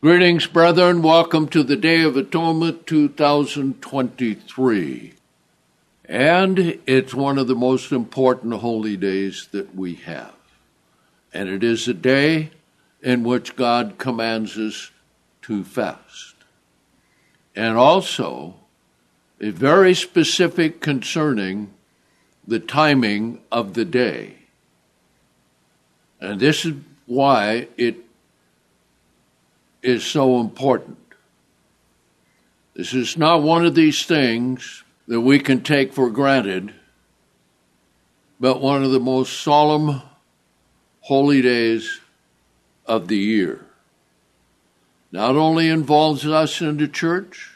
[0.00, 1.02] Greetings, brethren.
[1.02, 5.14] Welcome to the Day of Atonement 2023.
[6.04, 10.36] And it's one of the most important holy days that we have.
[11.34, 12.50] And it is a day
[13.02, 14.92] in which God commands us
[15.42, 16.36] to fast.
[17.56, 18.54] And also,
[19.40, 21.74] a very specific concerning
[22.46, 24.36] the timing of the day.
[26.20, 26.74] And this is
[27.06, 28.07] why it
[29.82, 30.98] is so important.
[32.74, 36.72] This is not one of these things that we can take for granted,
[38.38, 40.02] but one of the most solemn
[41.00, 42.00] holy days
[42.86, 43.64] of the year.
[45.10, 47.52] Not only involves us in the church,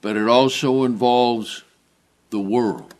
[0.00, 1.62] but it also involves
[2.30, 2.94] the world.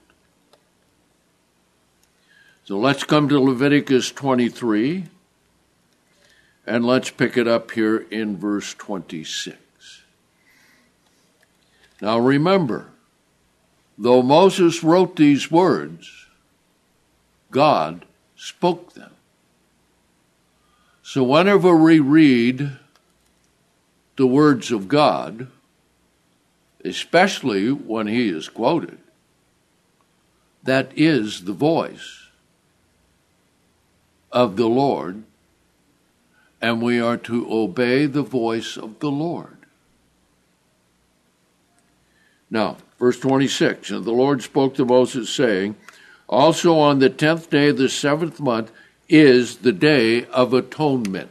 [2.64, 5.06] So let's come to Leviticus 23.
[6.68, 9.56] And let's pick it up here in verse 26.
[12.02, 12.90] Now remember,
[13.96, 16.26] though Moses wrote these words,
[17.50, 18.04] God
[18.36, 19.12] spoke them.
[21.02, 22.72] So whenever we read
[24.16, 25.48] the words of God,
[26.84, 28.98] especially when he is quoted,
[30.64, 32.26] that is the voice
[34.30, 35.24] of the Lord
[36.60, 39.56] and we are to obey the voice of the Lord.
[42.50, 45.76] Now, verse 26 And the Lord spoke to Moses, saying,
[46.28, 48.72] Also on the tenth day of the seventh month
[49.08, 51.30] is the day of atonement.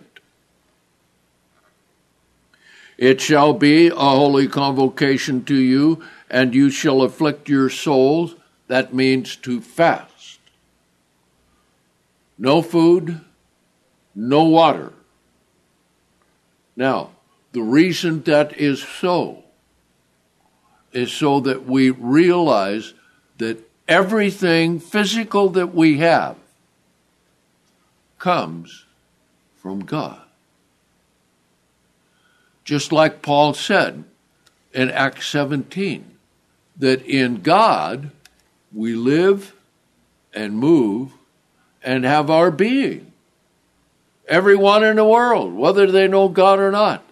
[2.98, 8.36] It shall be a holy convocation to you, and you shall afflict your souls.
[8.67, 10.39] That means to fast.
[12.39, 13.22] No food,
[14.16, 14.94] no water
[16.78, 17.09] now,
[17.53, 19.44] the reason that is so
[20.94, 22.94] is so that we realize
[23.39, 26.37] that everything physical that we have
[28.20, 28.86] comes
[29.58, 30.21] from God.
[32.64, 34.04] Just like Paul said
[34.71, 36.05] in Acts 17,
[36.77, 38.11] that in God
[38.71, 39.55] we live
[40.32, 41.14] and move
[41.82, 43.11] and have our being
[44.27, 47.04] everyone in the world, whether they know God or not.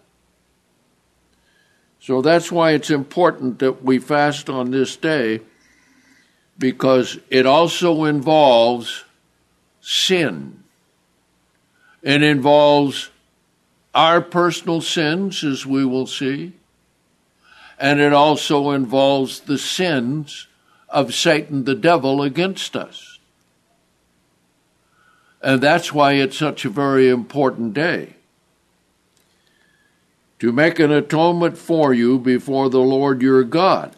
[1.99, 5.41] So that's why it's important that we fast on this day,
[6.57, 9.03] because it also involves
[9.81, 10.63] sin.
[12.03, 13.09] It involves
[13.95, 16.53] our personal sins, as we will see,
[17.79, 20.47] and it also involves the sins
[20.89, 23.14] of Satan the devil against us.
[25.45, 28.15] And that's why it's such a very important day.
[30.39, 33.95] To make an atonement for you before the Lord your God.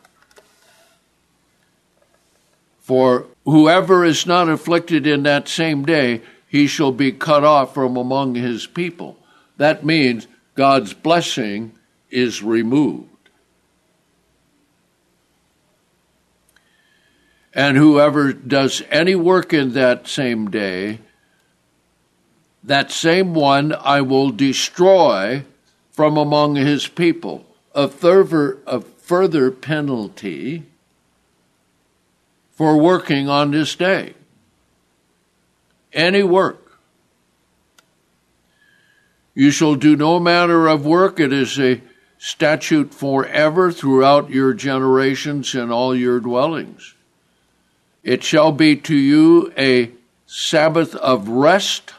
[2.81, 7.95] For whoever is not afflicted in that same day, he shall be cut off from
[7.95, 9.17] among his people.
[9.55, 11.71] That means God's blessing
[12.09, 13.07] is removed.
[17.53, 20.99] And whoever does any work in that same day,
[22.63, 25.43] that same one I will destroy
[25.91, 27.45] from among his people.
[27.73, 30.63] A further, a further penalty
[32.51, 34.13] for working on this day.
[35.93, 36.79] Any work.
[39.33, 41.19] You shall do no manner of work.
[41.19, 41.81] It is a
[42.17, 46.95] statute forever throughout your generations and all your dwellings.
[48.03, 49.91] It shall be to you a
[50.25, 51.93] Sabbath of rest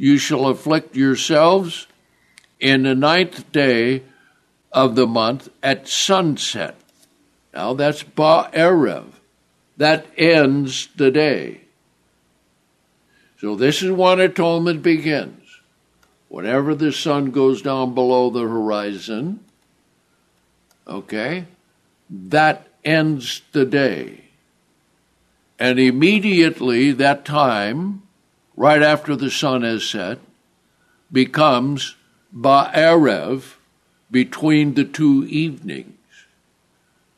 [0.00, 1.86] you shall afflict yourselves
[2.58, 4.02] in the ninth day
[4.72, 6.74] of the month at sunset.
[7.52, 9.04] Now that's Ba'erev.
[9.76, 11.60] That ends the day.
[13.40, 15.60] So this is when atonement begins.
[16.28, 19.40] Whenever the sun goes down below the horizon,
[20.88, 21.44] okay,
[22.08, 24.24] that ends the day.
[25.58, 28.00] And immediately that time,
[28.60, 30.18] right after the sun has set,
[31.10, 31.96] becomes
[32.36, 33.54] Ba'erev,
[34.10, 35.96] between the two evenings,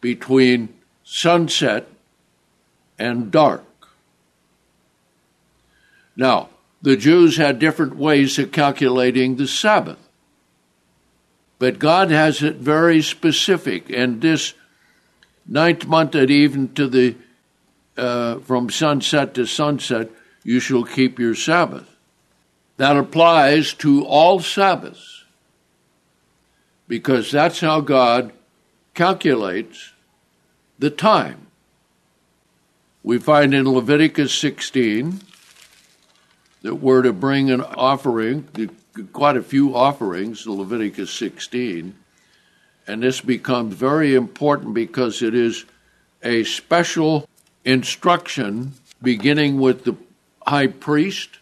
[0.00, 0.72] between
[1.02, 1.88] sunset
[2.96, 3.64] and dark.
[6.14, 6.48] Now,
[6.80, 9.98] the Jews had different ways of calculating the Sabbath.
[11.58, 14.54] But God has it very specific, and this
[15.44, 17.16] ninth month at even to the
[17.96, 20.08] uh, from sunset to sunset
[20.44, 21.88] you shall keep your Sabbath.
[22.76, 25.24] That applies to all Sabbaths.
[26.88, 28.34] because that's how God
[28.92, 29.92] calculates
[30.78, 31.46] the time.
[33.02, 35.20] We find in Leviticus 16
[36.60, 38.70] that we're to bring an offering,
[39.12, 41.94] quite a few offerings, Leviticus 16,
[42.86, 45.64] and this becomes very important because it is
[46.22, 47.26] a special
[47.64, 49.96] instruction beginning with the
[50.46, 51.38] high priest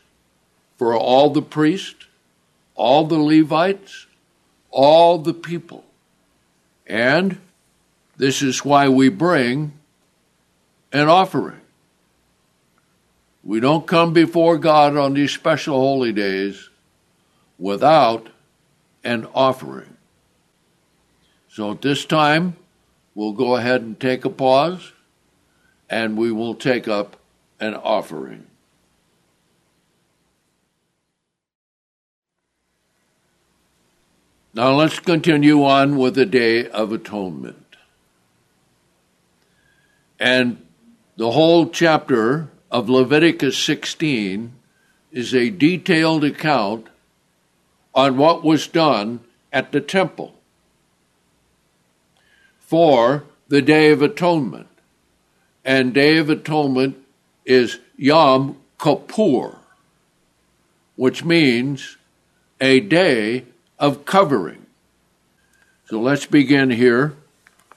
[0.77, 2.07] for all the priests,
[2.75, 4.07] all the Levites,
[4.71, 5.85] all the people.
[6.87, 7.39] And
[8.17, 9.73] this is why we bring
[10.93, 11.61] an offering.
[13.43, 16.69] We don't come before God on these special holy days
[17.59, 18.29] without
[19.05, 19.97] an offering.
[21.49, 22.57] So at this time,
[23.15, 24.93] we'll go ahead and take a pause
[25.89, 27.17] and we will take up
[27.59, 28.47] an offering.
[34.53, 37.77] Now let's continue on with the Day of Atonement.
[40.19, 40.67] And
[41.17, 44.53] the whole chapter of Leviticus 16
[45.13, 46.89] is a detailed account
[47.95, 49.21] on what was done
[49.53, 50.35] at the temple
[52.59, 54.67] for the Day of Atonement.
[55.65, 56.97] And Day of Atonement
[57.45, 59.59] is Yom Kippur,
[60.97, 61.99] which means
[62.61, 63.45] a day
[63.81, 64.67] of covering.
[65.89, 67.15] So let's begin here,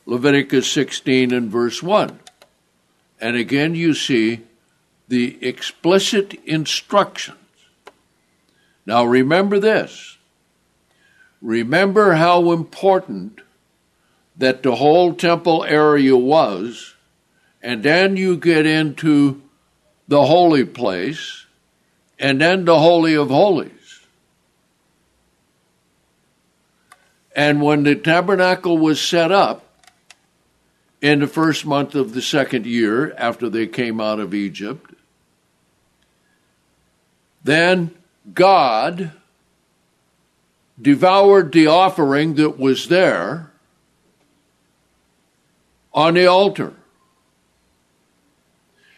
[0.06, 2.20] Leviticus 16 and verse 1.
[3.20, 4.42] And again, you see
[5.08, 7.38] the explicit instructions.
[8.86, 10.18] Now, remember this.
[11.42, 13.40] Remember how important
[14.36, 16.96] that the whole temple area was,
[17.62, 19.42] and then you get into
[20.08, 21.46] the holy place,
[22.20, 23.83] and then the Holy of Holies.
[27.36, 29.66] And when the tabernacle was set up
[31.02, 34.94] in the first month of the second year after they came out of Egypt,
[37.44, 37.94] then
[38.34, 39.12] God
[40.82, 43.52] devoured the offering that was there
[45.94, 46.74] on the altar.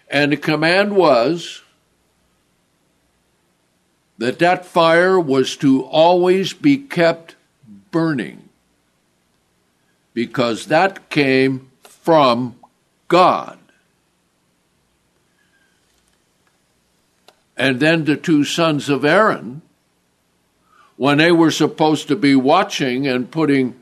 [0.09, 1.61] And the command was
[4.17, 7.34] that that fire was to always be kept
[7.95, 8.49] burning
[10.13, 12.59] because that came from
[13.07, 13.57] God.
[17.55, 19.61] And then the two sons of Aaron,
[20.97, 23.79] when they were supposed to be watching and putting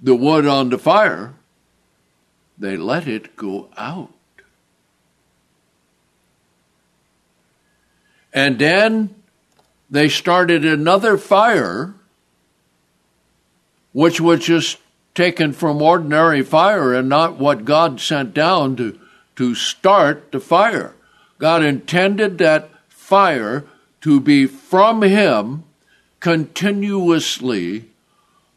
[0.00, 1.34] the wood on the fire,
[2.58, 4.10] they let it go out.
[8.32, 9.14] And then
[9.88, 11.94] they started another fire,
[13.92, 14.78] which was just
[15.14, 18.98] taken from ordinary fire and not what God sent down to,
[19.36, 20.94] to start the fire.
[21.38, 23.64] God intended that fire
[24.02, 25.64] to be from Him
[26.20, 27.86] continuously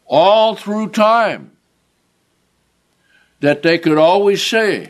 [0.06, 1.52] all through time.
[3.40, 4.88] That they could always say,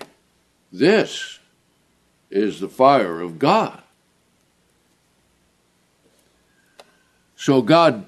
[0.72, 1.38] This
[2.30, 3.82] is the fire of God.
[7.40, 8.04] So God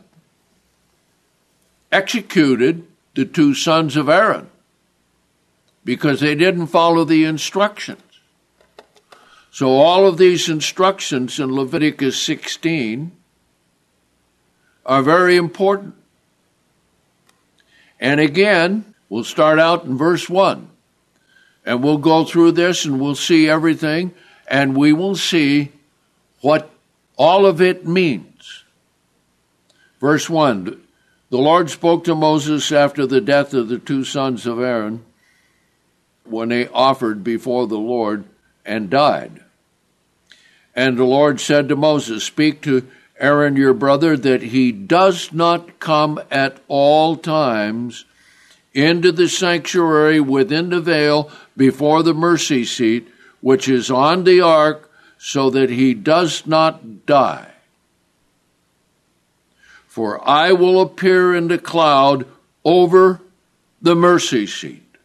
[1.90, 4.50] executed the two sons of Aaron
[5.86, 8.02] because they didn't follow the instructions.
[9.50, 13.10] So all of these instructions in Leviticus 16
[14.84, 15.94] are very important.
[17.98, 20.68] And again, we'll start out in verse 1.
[21.64, 24.12] And we'll go through this and we'll see everything
[24.46, 25.72] and we will see
[26.42, 26.68] what
[27.16, 28.31] all of it means.
[30.02, 30.82] Verse 1
[31.30, 35.04] The Lord spoke to Moses after the death of the two sons of Aaron
[36.24, 38.24] when they offered before the Lord
[38.66, 39.44] and died.
[40.74, 42.88] And the Lord said to Moses, Speak to
[43.20, 48.04] Aaron your brother that he does not come at all times
[48.74, 53.06] into the sanctuary within the veil before the mercy seat,
[53.40, 57.51] which is on the ark, so that he does not die
[59.92, 62.26] for I will appear in the cloud
[62.64, 63.20] over
[63.82, 64.96] the mercy seat.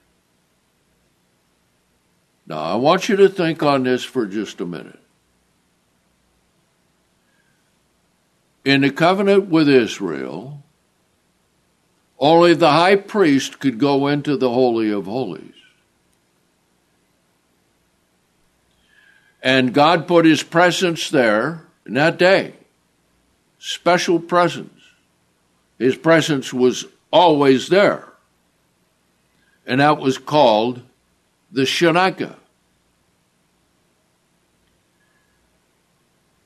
[2.46, 5.02] Now, I want you to think on this for just a minute.
[8.64, 10.64] In the covenant with Israel,
[12.18, 15.52] only the high priest could go into the Holy of Holies.
[19.44, 22.54] And God put his presence there in that day,
[23.60, 24.77] special presence
[25.78, 28.08] His presence was always there.
[29.66, 30.82] And that was called
[31.52, 32.38] the Shekinah.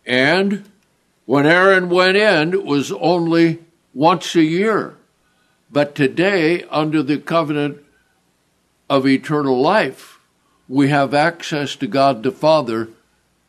[0.05, 0.65] And
[1.25, 3.59] when Aaron went in, it was only
[3.93, 4.95] once a year.
[5.71, 7.81] But today, under the covenant
[8.89, 10.19] of eternal life,
[10.67, 12.89] we have access to God the Father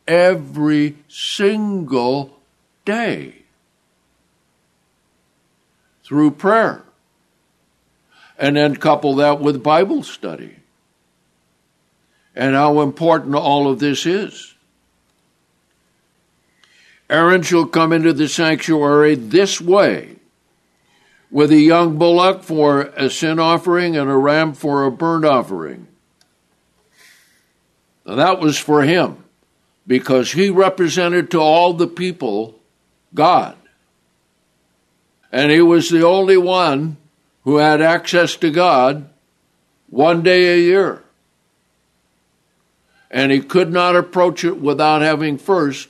[0.06, 2.38] every single
[2.84, 3.41] day
[6.12, 6.82] through prayer.
[8.38, 10.56] And then couple that with Bible study.
[12.36, 14.54] And how important all of this is.
[17.08, 20.16] Aaron shall come into the sanctuary this way
[21.30, 25.86] with a young bullock for a sin offering and a ram for a burnt offering.
[28.04, 29.24] Now that was for him
[29.86, 32.60] because he represented to all the people
[33.14, 33.56] God.
[35.32, 36.98] And he was the only one
[37.44, 39.08] who had access to God
[39.88, 41.02] one day a year.
[43.10, 45.88] And he could not approach it without having first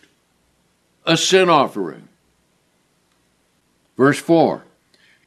[1.05, 2.09] a sin offering.
[3.97, 4.65] Verse 4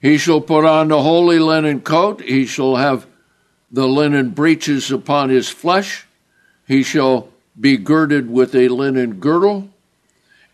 [0.06, 3.08] he shall put on the holy linen coat, he shall have
[3.72, 6.06] the linen breeches upon his flesh,
[6.68, 7.30] he shall
[7.60, 9.68] be girded with a linen girdle,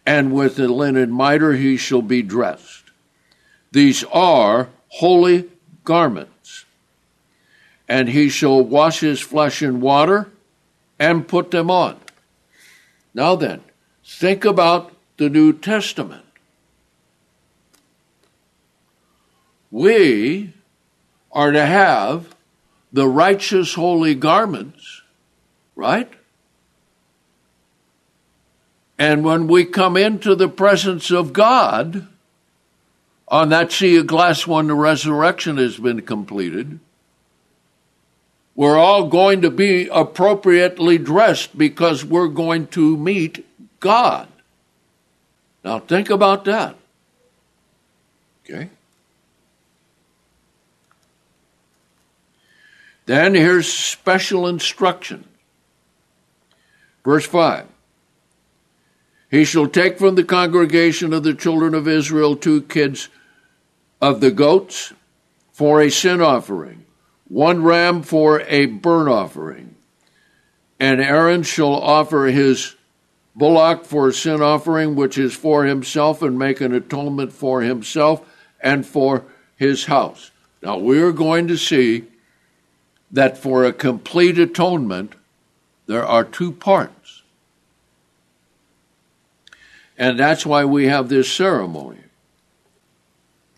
[0.05, 2.70] and with a linen mitre he shall be dressed.
[3.71, 5.49] These are holy
[5.83, 6.65] garments.
[7.87, 10.29] And he shall wash his flesh in water
[10.99, 11.97] and put them on.
[13.13, 13.61] Now then,
[14.03, 16.25] think about the New Testament.
[19.71, 20.53] we
[21.31, 22.35] are to have
[22.91, 25.01] the righteous holy garments,
[25.75, 26.11] right?
[28.99, 32.07] And when we come into the presence of God,
[33.31, 36.79] on that sea of glass when the resurrection has been completed,
[38.55, 43.45] we're all going to be appropriately dressed because we're going to meet
[43.79, 44.27] God.
[45.63, 46.75] Now think about that.
[48.43, 48.69] Okay?
[53.05, 55.23] Then here's special instruction.
[57.05, 57.65] Verse 5
[59.29, 63.07] He shall take from the congregation of the children of Israel two kids
[64.01, 64.93] of the goats
[65.51, 66.85] for a sin offering,
[67.27, 69.75] one ram for a burnt offering.
[70.79, 72.75] And Aaron shall offer his
[73.35, 78.27] bullock for a sin offering, which is for himself, and make an atonement for himself
[78.59, 79.23] and for
[79.55, 80.31] his house.
[80.63, 82.05] Now, we're going to see
[83.11, 85.13] that for a complete atonement,
[85.85, 87.21] there are two parts.
[89.97, 92.00] And that's why we have this ceremony.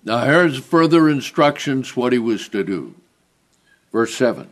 [0.05, 2.95] Now, here's further instructions what he was to do.
[3.91, 4.49] Verse 7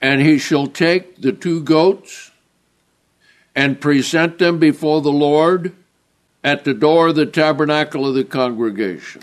[0.00, 2.30] And he shall take the two goats
[3.54, 5.74] and present them before the Lord
[6.42, 9.22] at the door of the tabernacle of the congregation.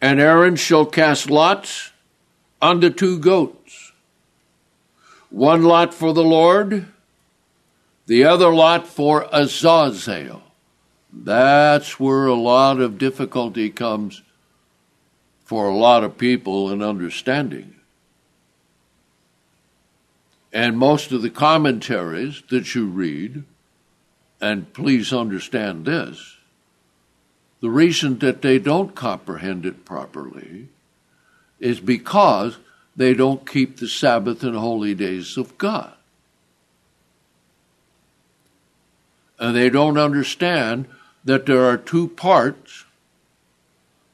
[0.00, 1.90] And Aaron shall cast lots
[2.60, 3.92] on the two goats
[5.32, 6.86] one lot for the Lord,
[8.06, 10.42] the other lot for Azazel.
[11.12, 14.22] That's where a lot of difficulty comes
[15.44, 17.74] for a lot of people in understanding.
[20.52, 23.44] And most of the commentaries that you read,
[24.40, 26.36] and please understand this,
[27.60, 30.68] the reason that they don't comprehend it properly
[31.60, 32.58] is because
[32.96, 35.92] they don't keep the Sabbath and holy days of God.
[39.38, 40.86] And they don't understand
[41.24, 42.84] that there are two parts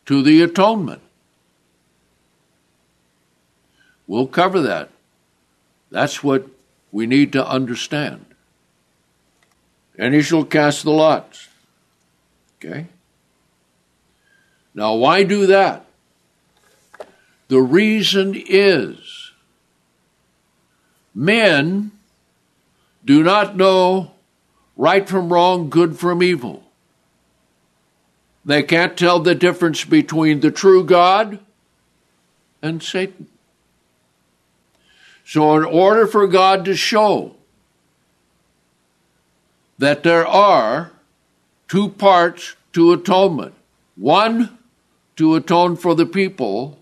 [0.07, 1.03] to the atonement.
[4.07, 4.91] We'll cover that.
[5.91, 6.47] That's what
[6.93, 8.25] we need to understand.
[9.99, 11.49] And he shall cast the lots.
[12.57, 12.87] Okay?
[14.75, 15.87] Now, why do that?
[17.49, 19.33] The reason is
[21.15, 21.91] men
[23.05, 24.13] do not know
[24.77, 26.63] right from wrong, good from evil.
[28.49, 31.39] They can't tell the difference between the true God
[32.63, 33.27] and Satan.
[35.23, 37.37] So, in order for God to show
[39.77, 40.93] that there are
[41.69, 43.53] two parts to atonement
[43.97, 44.57] one,
[45.17, 46.79] to atone for the people,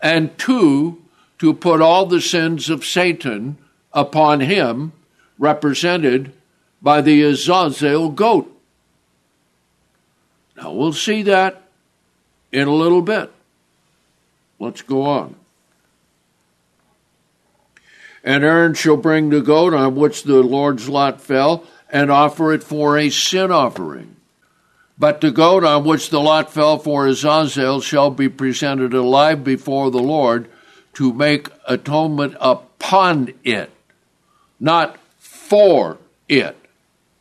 [0.00, 1.02] and two,
[1.40, 3.58] to put all the sins of Satan
[3.92, 4.92] upon him,
[5.36, 6.32] represented
[6.80, 8.61] by the Azazel goat.
[10.62, 11.60] Now we'll see that
[12.52, 13.32] in a little bit.
[14.60, 15.34] Let's go on.
[18.22, 22.62] And Aaron shall bring the goat on which the Lord's lot fell and offer it
[22.62, 24.14] for a sin offering.
[24.96, 29.90] But the goat on which the lot fell for Azazel shall be presented alive before
[29.90, 30.48] the Lord
[30.94, 33.72] to make atonement upon it,
[34.60, 36.56] not for it,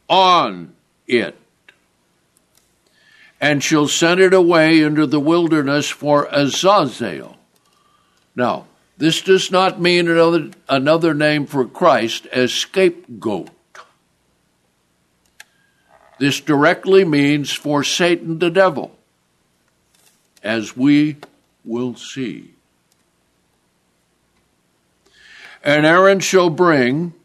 [0.07, 0.74] on
[1.07, 1.40] it.
[3.41, 7.38] And shall send it away into the wilderness for Azazel.
[8.36, 8.67] Now,
[8.98, 13.50] this does not mean another, another name for Christ as scapegoat.
[16.19, 18.95] This directly means for Satan the devil,
[20.43, 21.17] as we
[21.65, 22.53] will see.
[25.63, 27.15] And Aaron shall bring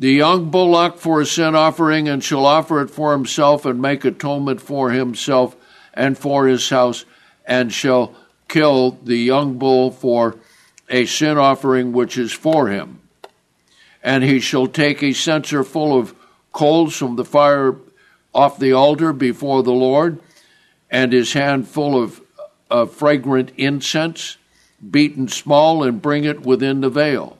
[0.00, 4.02] the young bullock for a sin offering, and shall offer it for himself, and make
[4.02, 5.54] atonement for himself
[5.92, 7.04] and for his house,
[7.44, 8.14] and shall
[8.48, 10.36] kill the young bull for
[10.88, 12.98] a sin offering which is for him.
[14.02, 16.14] And he shall take a censer full of
[16.50, 17.76] coals from the fire
[18.34, 20.18] off the altar before the Lord,
[20.90, 22.22] and his hand full of,
[22.70, 24.38] of fragrant incense,
[24.90, 27.36] beaten small, and bring it within the veil.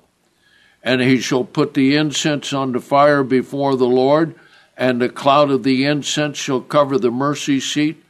[0.82, 4.34] And he shall put the incense on the fire before the Lord,
[4.76, 8.02] and the cloud of the incense shall cover the mercy seat,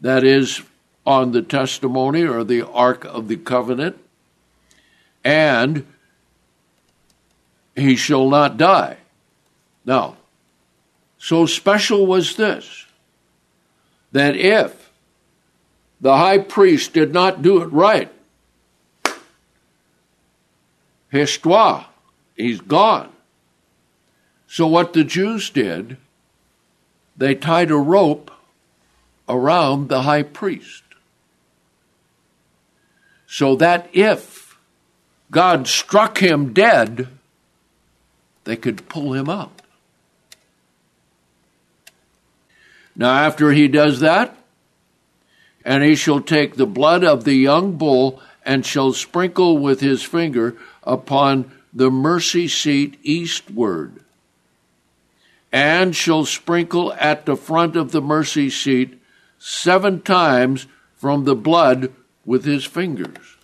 [0.00, 0.62] that is,
[1.06, 3.98] on the testimony or the ark of the covenant,
[5.22, 5.86] and
[7.74, 8.96] he shall not die.
[9.84, 10.16] Now,
[11.18, 12.86] so special was this
[14.12, 14.90] that if
[16.00, 18.12] the high priest did not do it right,
[21.14, 21.86] history,
[22.36, 23.10] he's gone.
[24.48, 25.96] So what the Jews did,
[27.16, 28.30] they tied a rope
[29.28, 30.82] around the high priest.
[33.26, 34.58] So that if
[35.30, 37.08] God struck him dead,
[38.42, 39.62] they could pull him out.
[42.96, 44.36] Now, after he does that,
[45.64, 50.02] and he shall take the blood of the young bull and shall sprinkle with his
[50.02, 54.00] finger upon the mercy seat eastward,
[55.52, 59.00] and shall sprinkle at the front of the mercy seat
[59.38, 60.66] seven times
[60.96, 61.92] from the blood
[62.24, 63.36] with his fingers.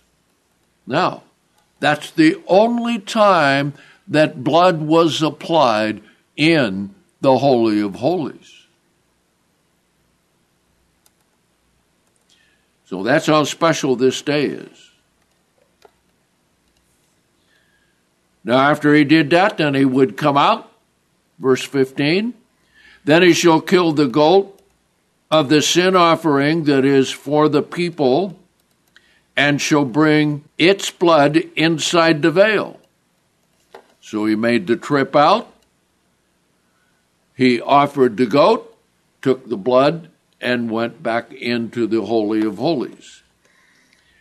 [0.87, 1.23] Now,
[1.79, 3.73] that's the only time
[4.07, 6.01] that blood was applied
[6.35, 8.65] in the Holy of Holies.
[12.85, 14.90] So that's how special this day is.
[18.43, 20.71] Now, after he did that, then he would come out,
[21.39, 22.33] verse 15.
[23.03, 24.59] Then he shall kill the goat
[25.29, 28.37] of the sin offering that is for the people,
[29.37, 32.79] and shall bring its blood inside the veil.
[34.01, 35.51] So he made the trip out.
[37.35, 38.75] He offered the goat,
[39.21, 40.09] took the blood,
[40.41, 43.21] and went back into the Holy of Holies.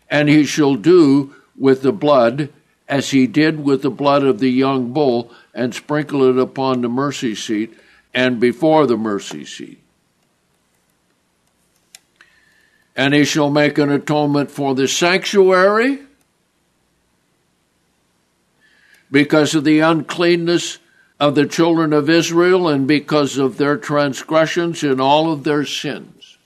[0.08, 2.50] And he shall do with the blood
[2.90, 6.88] as he did with the blood of the young bull, and sprinkle it upon the
[6.88, 7.72] mercy seat
[8.12, 9.80] and before the mercy seat.
[12.96, 16.00] And he shall make an atonement for the sanctuary
[19.10, 20.78] because of the uncleanness
[21.18, 26.38] of the children of Israel and because of their transgressions and all of their sins.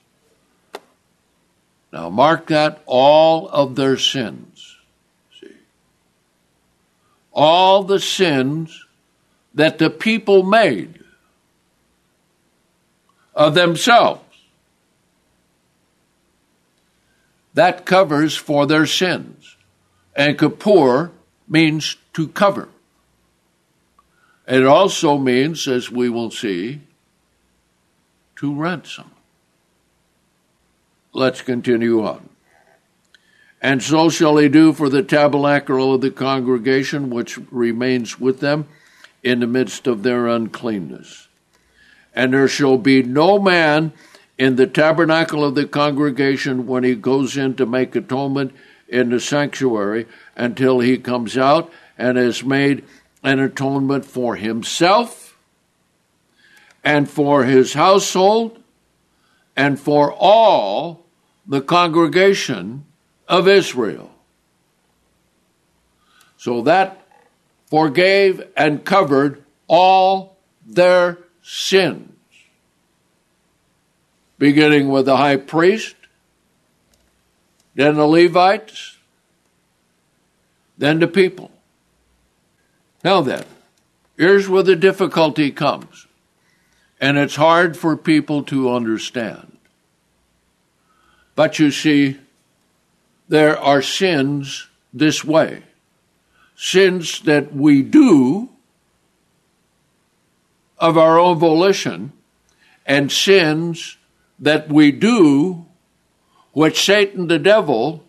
[1.91, 4.54] Now, mark that all of their sins.
[7.35, 8.85] All the sins
[9.53, 11.03] that the people made
[13.35, 14.21] of themselves.
[17.53, 19.55] That covers for their sins.
[20.15, 21.11] And Kippur
[21.47, 22.69] means to cover.
[24.47, 26.81] It also means, as we will see,
[28.37, 29.11] to ransom.
[31.13, 32.29] Let's continue on.
[33.65, 38.67] And so shall he do for the tabernacle of the congregation which remains with them
[39.23, 41.27] in the midst of their uncleanness.
[42.13, 43.91] And there shall be no man
[44.37, 48.53] in the tabernacle of the congregation when he goes in to make atonement
[48.87, 52.83] in the sanctuary until he comes out and has made
[53.23, 55.39] an atonement for himself
[56.83, 58.61] and for his household
[59.55, 61.03] and for all
[61.47, 62.85] the congregation
[63.27, 64.11] of Israel.
[66.37, 67.07] So that
[67.69, 72.11] forgave and covered all their sins,
[74.37, 75.95] beginning with the high priest
[77.75, 78.97] then the Levites,
[80.77, 81.51] then the people.
[83.03, 83.43] Now then,
[84.17, 86.07] here's where the difficulty comes.
[86.99, 89.57] And it's hard for people to understand.
[91.35, 92.17] But you see,
[93.27, 95.63] there are sins this way
[96.57, 98.49] sins that we do
[100.77, 102.11] of our own volition,
[102.85, 103.97] and sins
[104.39, 105.65] that we do
[106.51, 108.03] which Satan the devil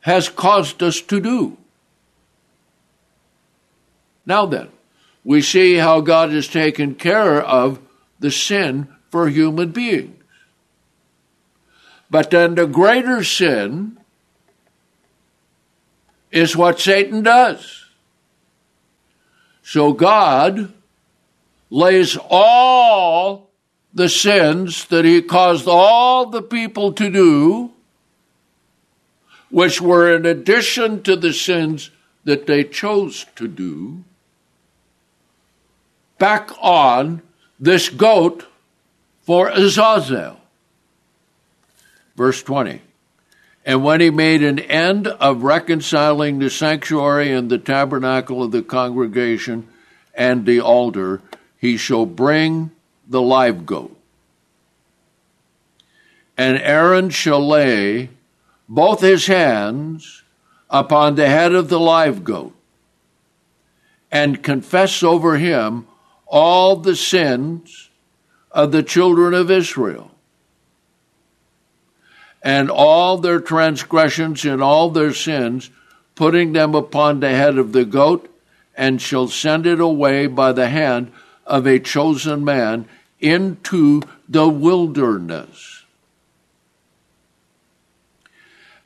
[0.00, 1.56] has caused us to do.
[4.26, 4.68] Now then,
[5.24, 7.80] we see how God has taken care of
[8.18, 10.22] the sin for human beings.
[12.10, 13.98] But then the greater sin
[16.34, 17.86] is what Satan does.
[19.62, 20.74] So God
[21.70, 23.50] lays all
[23.94, 27.70] the sins that he caused all the people to do,
[29.48, 31.92] which were in addition to the sins
[32.24, 34.02] that they chose to do,
[36.18, 37.22] back on
[37.60, 38.44] this goat
[39.22, 40.40] for Azazel.
[42.16, 42.80] Verse 20.
[43.64, 48.62] And when he made an end of reconciling the sanctuary and the tabernacle of the
[48.62, 49.68] congregation
[50.14, 51.22] and the altar,
[51.58, 52.70] he shall bring
[53.08, 53.96] the live goat.
[56.36, 58.10] And Aaron shall lay
[58.68, 60.22] both his hands
[60.68, 62.54] upon the head of the live goat
[64.10, 65.86] and confess over him
[66.26, 67.90] all the sins
[68.50, 70.10] of the children of Israel
[72.44, 75.70] and all their transgressions and all their sins,
[76.14, 78.30] putting them upon the head of the goat,
[78.76, 81.10] and shall send it away by the hand
[81.46, 82.86] of a chosen man
[83.18, 85.84] into the wilderness.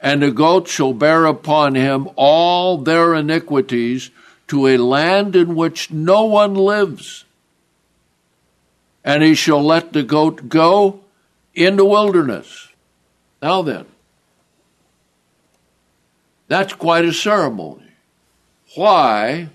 [0.00, 4.12] And the goat shall bear upon him all their iniquities
[4.46, 7.24] to a land in which no one lives.
[9.04, 11.00] And he shall let the goat go
[11.54, 12.67] in the wilderness.
[13.40, 13.87] Now then,
[16.48, 17.92] that's quite a ceremony.
[18.74, 19.48] Why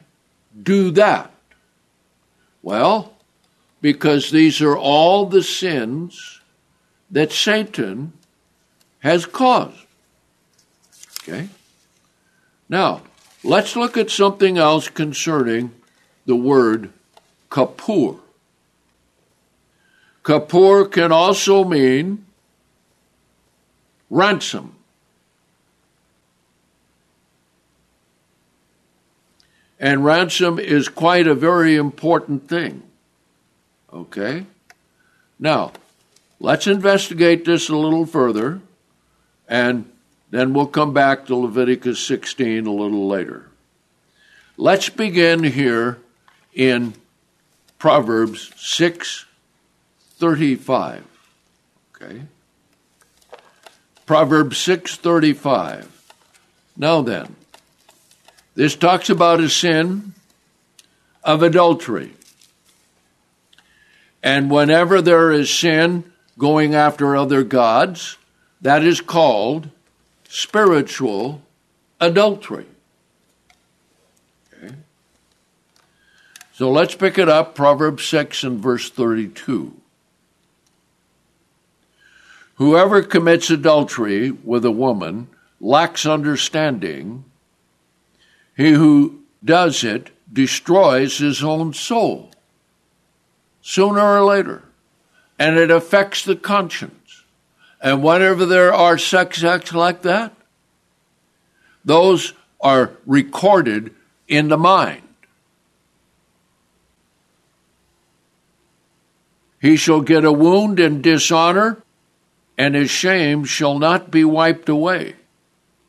[0.61, 1.31] do that?
[2.61, 3.13] Well,
[3.81, 6.39] because these are all the sins
[7.11, 8.13] that Satan
[8.99, 9.85] has caused.
[11.21, 11.49] Okay?
[12.69, 13.01] Now,
[13.43, 15.71] let's look at something else concerning
[16.25, 16.91] the word
[17.51, 18.15] Kippur.
[20.23, 22.25] Kippur can also mean
[24.13, 24.75] ransom.
[29.79, 32.83] And ransom is quite a very important thing.
[33.91, 34.45] Okay?
[35.39, 35.73] Now,
[36.39, 38.61] let's investigate this a little further,
[39.47, 39.91] and
[40.29, 43.47] then we'll come back to Leviticus 16 a little later.
[44.57, 45.97] Let's begin here
[46.53, 46.93] in
[47.79, 49.25] Proverbs 6
[50.17, 51.03] 35.
[51.95, 52.21] Okay?
[54.13, 55.87] Proverbs 6:35.
[56.77, 57.35] Now then,
[58.53, 60.13] this talks about a sin
[61.23, 62.13] of adultery.
[64.21, 68.19] And whenever there is sin going after other gods,
[68.61, 69.71] that is called
[70.29, 71.41] spiritual
[71.99, 72.67] adultery.
[74.53, 74.75] Okay.
[76.53, 79.73] So let's pick it up, Proverbs 6 and verse 32.
[82.55, 85.27] Whoever commits adultery with a woman
[85.59, 87.25] lacks understanding.
[88.55, 92.31] He who does it destroys his own soul
[93.61, 94.63] sooner or later,
[95.39, 97.23] and it affects the conscience.
[97.81, 100.33] And whenever there are sex acts like that,
[101.83, 103.93] those are recorded
[104.27, 105.01] in the mind.
[109.59, 111.82] He shall get a wound and dishonor
[112.63, 115.15] and his shame shall not be wiped away.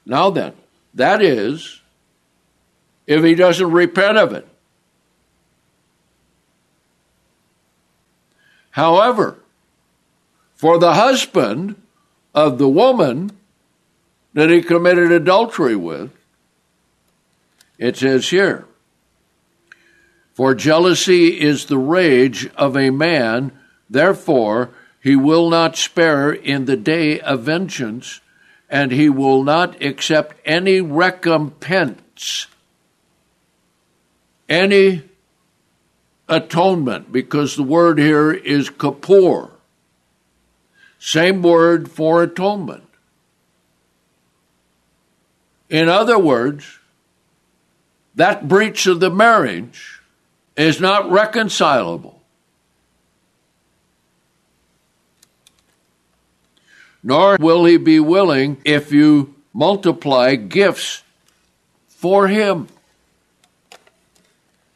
[0.05, 0.55] Now then,
[0.93, 1.81] that is,
[3.07, 4.45] if he doesn't repent of it.
[8.73, 9.39] However,
[10.57, 11.81] for the husband
[12.35, 13.31] of the woman
[14.33, 16.11] that he committed adultery with,
[17.79, 18.67] it says here,
[20.33, 23.53] For jealousy is the rage of a man,
[23.89, 24.71] therefore
[25.05, 28.23] he will not spare in the day of vengeance,
[28.71, 32.47] and he will not accept any recompense,
[34.49, 35.03] any
[36.27, 39.51] atonement, because the word here is kippur.
[40.99, 42.89] Same word for atonement.
[45.69, 46.79] In other words,
[48.15, 50.01] that breach of the marriage
[50.57, 52.14] is not reconcilable.
[57.07, 61.03] Nor will he be willing if you multiply gifts
[61.87, 62.67] for him.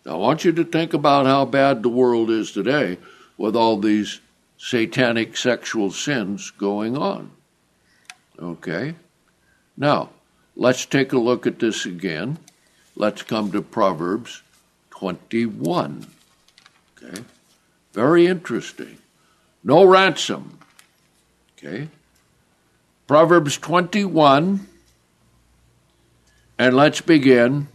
[0.06, 2.98] I want you to think about how bad the world is today
[3.38, 4.20] with all these
[4.58, 7.30] satanic sexual sins going on.
[8.38, 8.94] Okay?
[9.76, 10.10] Now,
[10.54, 12.38] let's take a look at this again.
[12.94, 14.42] Let's come to Proverbs
[14.90, 16.06] 21.
[16.96, 17.22] Okay?
[17.92, 18.98] Very interesting.
[19.64, 20.58] No ransom.
[21.56, 21.88] Okay?
[23.08, 24.66] Proverbs 21,
[26.58, 27.68] and let's begin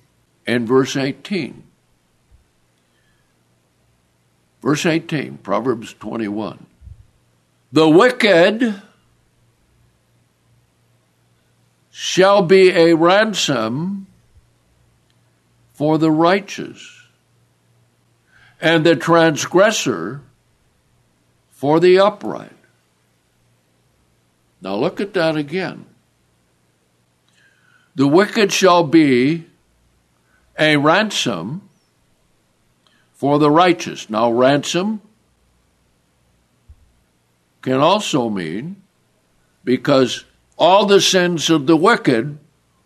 [0.45, 1.63] in verse 18.
[4.61, 6.67] Verse 18, Proverbs 21.
[7.71, 8.79] The wicked
[11.89, 14.05] shall be a ransom
[15.73, 17.07] for the righteous,
[18.61, 20.21] and the transgressor
[21.49, 22.52] for the upright.
[24.63, 25.85] Now look at that again.
[27.95, 29.45] The wicked shall be
[30.57, 31.69] a ransom
[33.11, 34.09] for the righteous.
[34.09, 35.01] Now, ransom
[37.61, 38.77] can also mean
[39.65, 40.23] because
[40.57, 42.37] all the sins of the wicked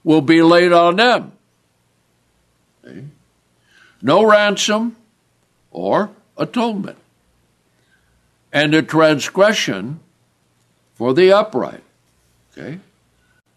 [0.04, 1.32] will be laid on them.
[4.02, 4.96] No ransom
[5.70, 6.98] or atonement.
[8.52, 10.00] And a transgression
[10.98, 11.84] for the upright.
[12.52, 12.80] Okay?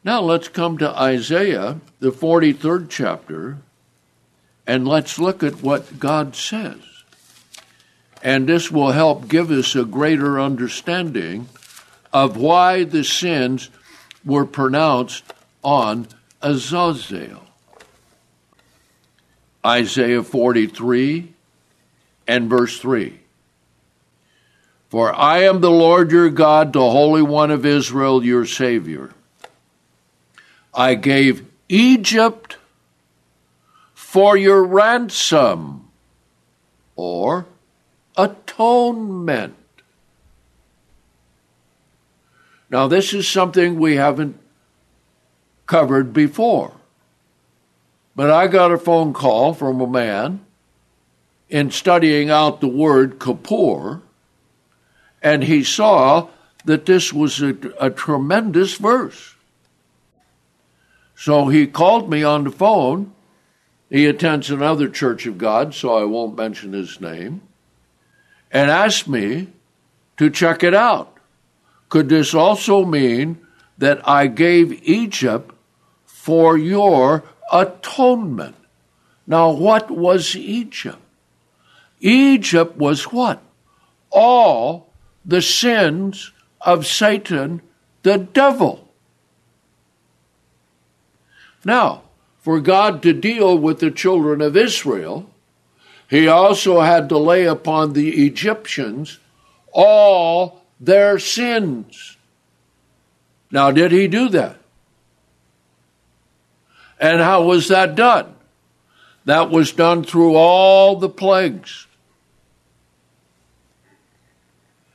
[0.04, 3.58] Now let's come to Isaiah, the 43rd chapter,
[4.66, 6.78] and let's look at what God says.
[8.22, 11.48] And this will help give us a greater understanding
[12.12, 13.70] of why the sins
[14.24, 15.24] were pronounced
[15.62, 16.08] on
[16.42, 17.44] Azazel.
[19.64, 21.32] Isaiah 43
[22.26, 23.19] and verse 3.
[24.90, 29.12] For I am the Lord your God, the Holy One of Israel, your Savior.
[30.74, 32.56] I gave Egypt
[33.94, 35.88] for your ransom
[36.96, 37.46] or
[38.16, 39.54] atonement.
[42.68, 44.40] Now, this is something we haven't
[45.66, 46.72] covered before.
[48.16, 50.40] But I got a phone call from a man
[51.48, 54.02] in studying out the word Kippur
[55.22, 56.28] and he saw
[56.64, 59.34] that this was a, a tremendous verse.
[61.14, 63.12] So he called me on the phone.
[63.90, 67.42] He attends another church of God, so I won't mention his name,
[68.50, 69.48] and asked me
[70.16, 71.16] to check it out.
[71.88, 73.38] Could this also mean
[73.78, 75.52] that I gave Egypt
[76.06, 78.54] for your atonement?
[79.26, 80.98] Now, what was Egypt?
[82.00, 83.42] Egypt was what?
[84.10, 84.89] All
[85.30, 87.62] the sins of Satan,
[88.02, 88.88] the devil.
[91.64, 92.02] Now,
[92.40, 95.30] for God to deal with the children of Israel,
[96.08, 99.20] he also had to lay upon the Egyptians
[99.72, 102.16] all their sins.
[103.52, 104.56] Now, did he do that?
[106.98, 108.34] And how was that done?
[109.26, 111.86] That was done through all the plagues.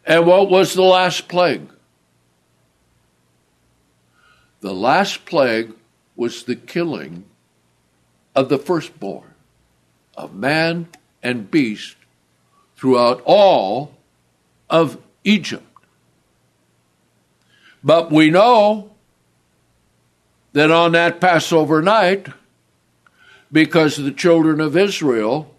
[0.05, 1.67] And what was the last plague?
[4.61, 5.73] The last plague
[6.15, 7.25] was the killing
[8.35, 9.33] of the firstborn
[10.15, 10.87] of man
[11.23, 11.95] and beast
[12.75, 13.95] throughout all
[14.69, 15.63] of Egypt.
[17.83, 18.91] But we know
[20.53, 22.27] that on that Passover night,
[23.51, 25.54] because the children of Israel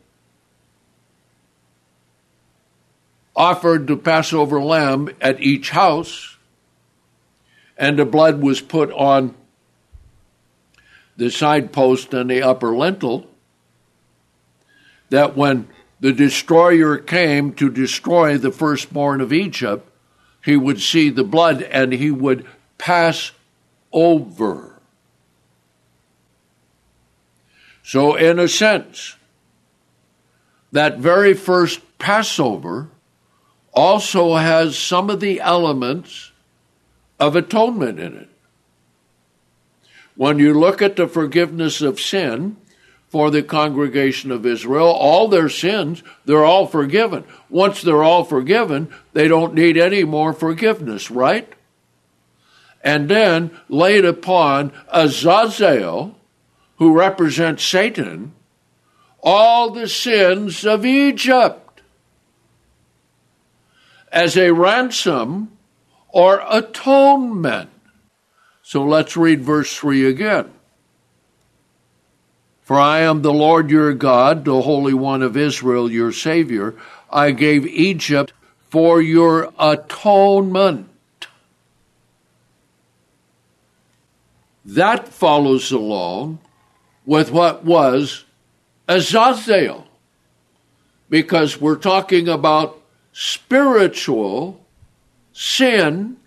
[3.37, 6.37] offered the Passover lamb at each house,
[7.77, 9.35] and the blood was put on
[11.16, 13.27] the side post and the upper lintel.
[15.11, 15.68] That when
[16.01, 19.88] the destroyer came to destroy the firstborn of Egypt,
[20.42, 22.46] he would see the blood and he would
[22.79, 23.33] pass
[23.92, 24.81] over.
[27.83, 29.16] So, in a sense,
[30.72, 32.90] that very first Passover
[33.77, 36.33] also has some of the elements
[37.21, 38.29] of atonement in it.
[40.17, 42.57] When you look at the forgiveness of sin
[43.09, 47.23] for the congregation of Israel, all their sins, they're all forgiven.
[47.49, 51.53] Once they're all forgiven, they don't need any more forgiveness, right?
[52.87, 56.17] and then laid upon Azazel,
[56.77, 58.33] who represents Satan,
[59.21, 61.65] all the sins of Egypt
[64.12, 65.57] as a ransom
[66.09, 67.71] or atonement.
[68.62, 70.51] So let's read verse 3 again.
[72.62, 76.75] For I am the Lord your God, the Holy One of Israel, your Savior.
[77.11, 78.33] I gave Egypt
[78.71, 80.88] for your atonement.
[84.64, 86.40] That follows along
[87.05, 88.25] with what was
[88.88, 89.87] Azazel,
[91.09, 92.83] because we're talking about
[93.18, 94.62] spiritual
[95.33, 96.18] sin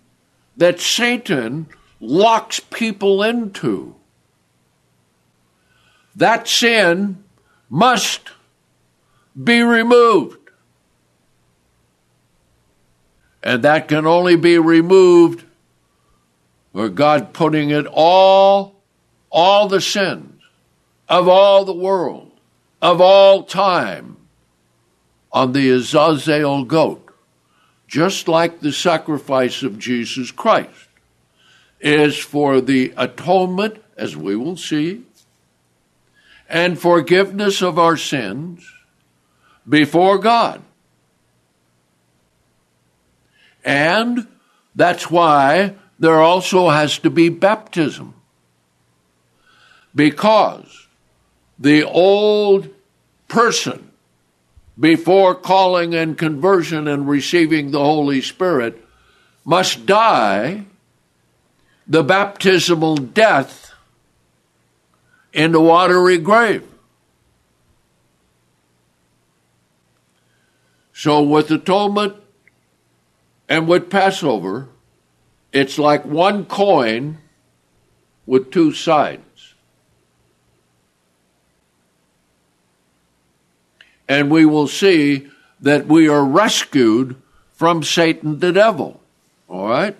[0.56, 1.68] that Satan
[2.00, 3.94] locks people into.
[6.16, 7.22] That sin
[7.68, 8.30] must
[9.40, 10.50] be removed.
[13.40, 15.44] And that can only be removed
[16.74, 18.82] or God putting it all,
[19.30, 20.42] all the sins
[21.08, 22.32] of all the world,
[22.82, 24.16] of all time,
[25.32, 27.06] on the Azazel goat,
[27.86, 30.88] just like the sacrifice of Jesus Christ
[31.80, 35.02] is for the atonement, as we will see,
[36.48, 38.70] and forgiveness of our sins
[39.68, 40.62] before God.
[43.64, 44.26] And
[44.74, 48.14] that's why there also has to be baptism.
[49.94, 50.88] Because
[51.58, 52.68] the old
[53.28, 53.89] person,
[54.80, 58.82] before calling and conversion and receiving the Holy Spirit,
[59.44, 60.64] must die
[61.86, 63.72] the baptismal death
[65.32, 66.66] in the watery grave.
[70.94, 72.16] So, with atonement
[73.48, 74.68] and with Passover,
[75.52, 77.18] it's like one coin
[78.26, 79.29] with two sides.
[84.10, 85.28] And we will see
[85.60, 87.14] that we are rescued
[87.52, 89.00] from Satan the devil.
[89.48, 89.96] All right?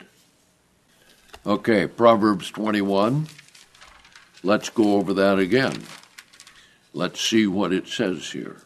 [1.46, 3.29] Okay, Proverbs 21.
[4.42, 5.85] Let's go over that again.
[6.92, 8.57] Let's see what it says here.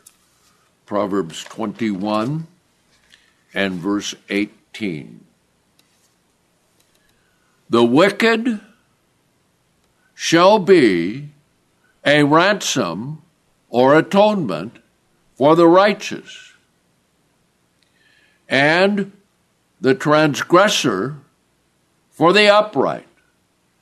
[0.87, 2.47] Proverbs 21
[3.53, 5.27] and verse 18.
[7.69, 8.61] The wicked
[10.15, 11.29] shall be
[12.03, 13.21] a ransom
[13.69, 14.79] or atonement
[15.35, 16.53] for the righteous,
[18.49, 19.13] and
[19.81, 21.17] the transgressor
[22.11, 23.07] for the upright.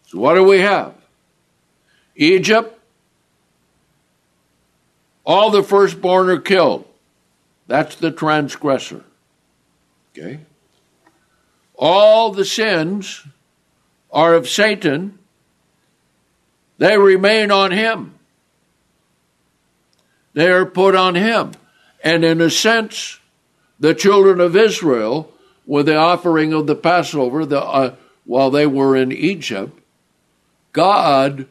[0.06, 0.94] So, what do we have?
[2.16, 2.78] Egypt,
[5.24, 6.86] all the firstborn are killed.
[7.66, 9.04] That's the transgressor.
[10.12, 10.40] Okay?
[11.74, 13.24] All the sins
[14.10, 15.18] are of Satan,
[16.78, 18.14] they remain on him.
[20.34, 21.52] They are put on him.
[22.02, 23.18] And in a sense,
[23.78, 25.32] the children of Israel,
[25.66, 29.78] with the offering of the Passover, the, uh, while they were in Egypt,
[30.72, 31.46] God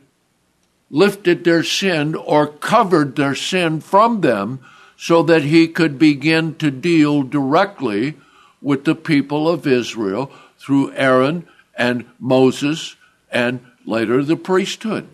[0.89, 4.59] lifted their sin or covered their sin from them
[4.97, 8.15] so that he could begin to deal directly
[8.61, 12.95] with the people of Israel through Aaron and Moses
[13.31, 15.07] and later the priesthood.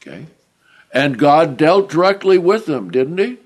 [0.00, 0.26] Okay?
[0.96, 3.36] And God dealt directly with them, didn't he?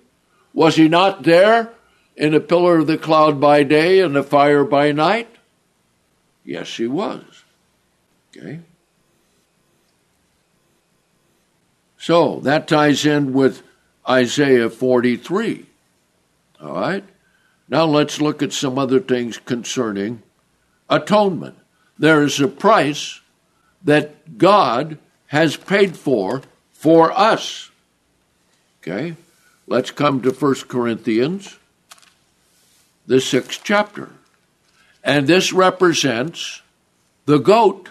[0.55, 1.73] Was he not there
[2.15, 5.29] in a pillar of the cloud by day and a fire by night?
[6.45, 7.25] Yes, he was.
[8.31, 8.61] Okay?
[11.99, 13.65] So that ties in with
[14.09, 15.67] Isaiah 43.
[16.61, 17.05] All right?
[17.69, 20.23] Now let's look at some other things concerning
[20.89, 21.57] atonement
[21.99, 23.21] there is a price
[23.83, 26.43] that God has paid for
[26.81, 27.71] for us.
[28.81, 29.15] Okay?
[29.67, 31.59] Let's come to 1 Corinthians,
[33.07, 34.09] the sixth chapter.
[35.05, 36.63] And this represents
[37.27, 37.91] the goat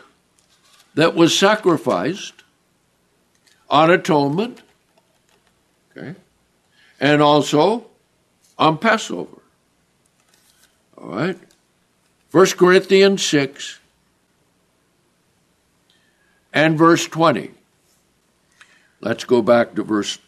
[0.96, 2.34] that was sacrificed
[3.70, 4.64] on atonement,
[5.92, 6.16] okay,
[7.00, 7.86] and also
[8.58, 9.38] on Passover.
[10.98, 11.38] All right?
[12.32, 13.80] 1 Corinthians 6,
[16.52, 17.52] and verse 20.
[19.02, 20.20] Let's go back to verse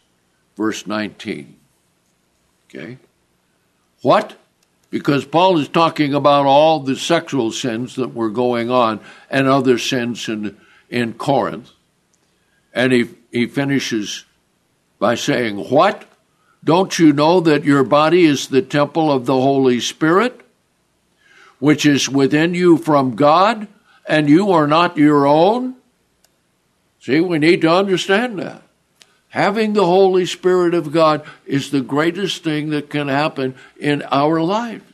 [0.56, 1.56] verse 19.
[2.68, 2.98] Okay?
[4.02, 4.36] What?
[4.90, 9.00] Because Paul is talking about all the sexual sins that were going on
[9.30, 10.58] and other sins in,
[10.90, 11.70] in Corinth.
[12.74, 14.24] And he, he finishes
[14.98, 16.04] by saying, What?
[16.64, 20.40] Don't you know that your body is the temple of the Holy Spirit,
[21.58, 23.66] which is within you from God?
[24.06, 25.74] and you are not your own?
[27.02, 28.62] See, we need to understand that.
[29.30, 34.40] Having the Holy Spirit of God is the greatest thing that can happen in our
[34.40, 34.84] lives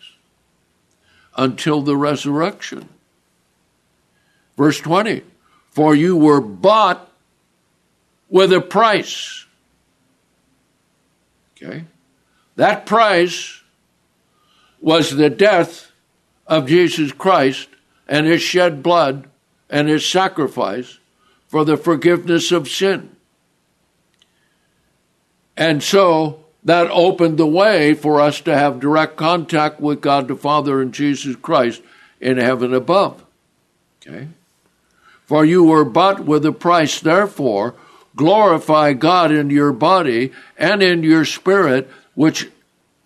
[1.36, 2.88] until the resurrection.
[4.56, 5.22] Verse 20
[5.70, 7.10] For you were bought
[8.30, 9.44] with a price.
[11.60, 11.84] Okay?
[12.56, 13.60] That price
[14.80, 15.90] was the death
[16.46, 17.68] of Jesus Christ
[18.08, 19.28] and his shed blood
[19.68, 20.98] and his sacrifice
[21.48, 23.16] for the forgiveness of sin.
[25.56, 30.36] And so that opened the way for us to have direct contact with God the
[30.36, 31.82] Father and Jesus Christ
[32.20, 33.24] in heaven above.
[34.06, 34.28] Okay?
[35.24, 37.74] For you were bought with a price, therefore,
[38.16, 42.48] glorify God in your body and in your spirit, which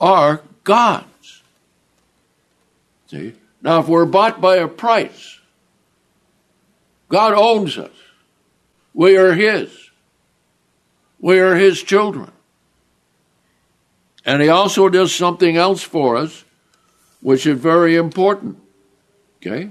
[0.01, 1.43] are God's.
[3.07, 3.35] See?
[3.61, 5.39] Now, if we're bought by a price,
[7.09, 7.91] God owns us.
[8.95, 9.91] We are His.
[11.19, 12.31] We are His children.
[14.25, 16.45] And He also does something else for us,
[17.21, 18.59] which is very important.
[19.39, 19.71] Okay?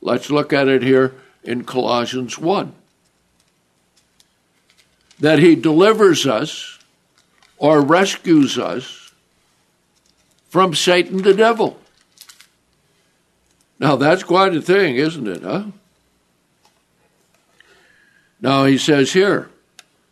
[0.00, 2.72] Let's look at it here in Colossians 1.
[5.20, 6.78] That He delivers us
[7.58, 9.12] or rescues us
[10.48, 11.78] from Satan the devil.
[13.78, 15.64] Now, that's quite a thing, isn't it, huh?
[18.46, 19.50] Now, he says here,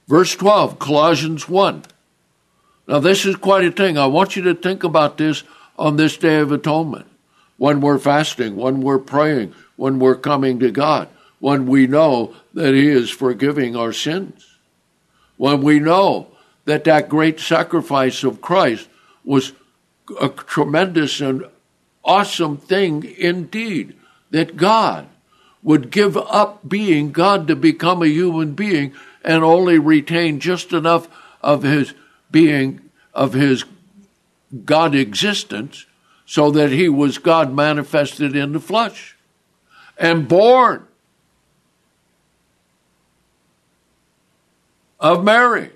[0.09, 1.85] verse 12, Colossians 1.
[2.89, 3.97] Now, this is quite a thing.
[3.97, 5.45] I want you to think about this
[5.78, 7.07] on this day of atonement
[7.59, 11.09] when we're fasting, when we're praying, when we're coming to God,
[11.39, 14.59] when we know that He is forgiving our sins,
[15.37, 16.26] when we know
[16.64, 18.89] that that great sacrifice of Christ
[19.24, 19.53] was
[20.20, 21.45] a tremendous and
[22.05, 23.95] awesome thing indeed,
[24.32, 25.07] that God
[25.65, 28.93] would give up being God to become a human being
[29.25, 31.09] and only retain just enough
[31.43, 31.95] of his
[32.31, 33.65] being, of his
[34.65, 35.87] God existence,
[36.27, 39.17] so that he was God manifested in the flesh
[39.99, 40.87] and born
[45.01, 45.71] of Mary.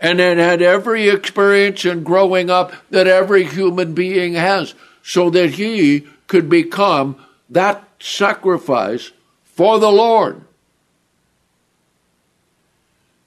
[0.00, 5.50] And then had every experience in growing up that every human being has, so that
[5.50, 7.16] he could become
[7.50, 9.10] that sacrifice
[9.42, 10.42] for the Lord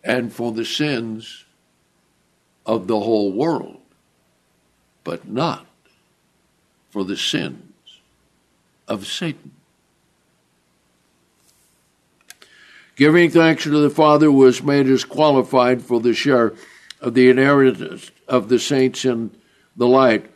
[0.04, 1.46] and for the sins
[2.66, 3.82] of the whole world,
[5.04, 5.66] but not
[6.90, 8.00] for the sins
[8.88, 9.52] of Satan.
[12.96, 16.54] Giving thanks to the Father was made us qualified for the share
[17.00, 19.32] of the inheritance of the saints in
[19.76, 20.30] the light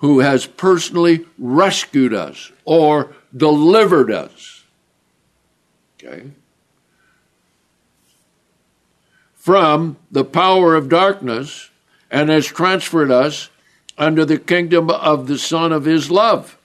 [0.00, 4.64] who has personally rescued us or delivered us.
[6.02, 6.30] Okay?
[9.34, 11.70] From the power of darkness
[12.10, 13.50] and has transferred us
[13.98, 16.56] under the kingdom of the Son of His love,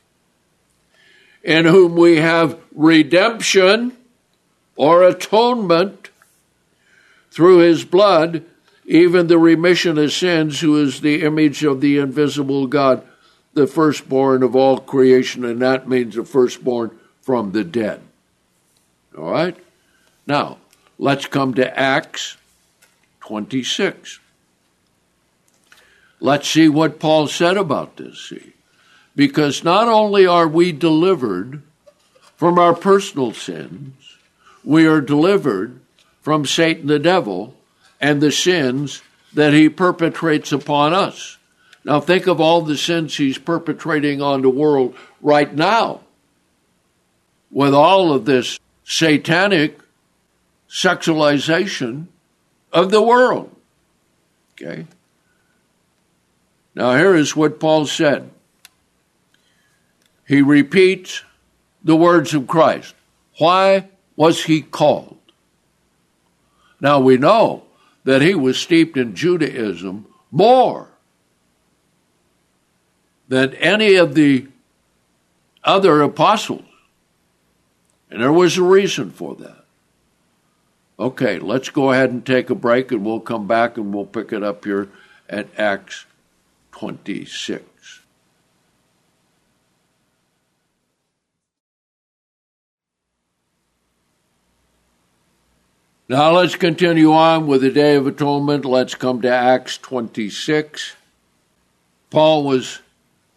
[1.43, 3.97] in whom we have redemption
[4.77, 6.09] or atonement
[7.31, 8.45] through His blood,
[8.85, 13.05] even the remission of sins, who is the image of the invisible God
[13.55, 16.91] the firstborn of all creation, and that means the firstborn
[17.21, 18.01] from the dead.
[19.17, 19.57] All right?
[20.27, 20.57] Now,
[20.99, 22.37] let's come to Acts
[23.21, 24.19] 26.
[26.19, 28.53] Let's see what Paul said about this, see.
[29.15, 31.61] Because not only are we delivered
[32.35, 34.17] from our personal sins,
[34.63, 35.79] we are delivered
[36.21, 37.55] from Satan the devil
[38.01, 39.01] and the sins
[39.33, 41.34] that he perpetrates upon us.
[41.85, 46.01] Now think of all the sins he's perpetrating on the world right now
[47.51, 49.79] with all of this satanic
[50.67, 52.07] sexualization
[52.73, 53.55] of the world.
[54.53, 54.87] Okay?
[56.73, 58.31] Now here is what Paul said.
[60.27, 61.23] He repeats
[61.83, 62.95] the words of Christ.
[63.37, 65.19] Why was he called?
[66.81, 67.65] Now we know
[68.05, 70.94] that he was steeped in Judaism more
[73.27, 74.47] than any of the
[75.63, 76.63] other apostles.
[78.09, 79.65] And there was a reason for that.
[80.97, 84.31] Okay, let's go ahead and take a break and we'll come back and we'll pick
[84.31, 84.89] it up here
[85.27, 86.05] at Acts
[86.71, 87.63] 26.
[96.07, 98.63] Now let's continue on with the Day of Atonement.
[98.63, 100.95] Let's come to Acts 26.
[102.11, 102.79] Paul was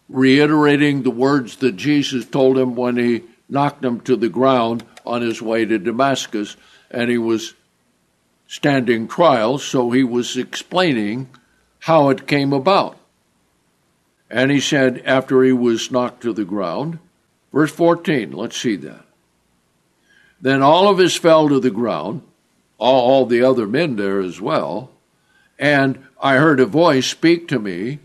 [0.08, 5.22] reiterating the words that Jesus told him when he knocked him to the ground on
[5.22, 6.56] his way to Damascus,
[6.90, 7.54] and he was
[8.46, 11.28] standing trial, so he was explaining
[11.80, 12.98] how it came about.
[14.30, 16.98] And he said, after he was knocked to the ground,
[17.52, 19.04] verse 14, let's see that.
[20.40, 22.22] Then all of us fell to the ground,
[22.78, 24.90] all, the other men there as well,
[25.58, 27.98] and I heard a voice speak to me,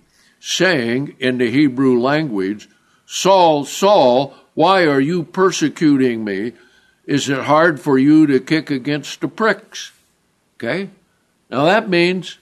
[0.45, 2.67] saying in the Hebrew language,
[3.05, 6.51] Saul, Saul, why are you persecuting me?
[7.05, 9.93] Is it hard for you to kick against the pricks?
[10.57, 10.89] Okay?
[11.49, 12.39] Now that means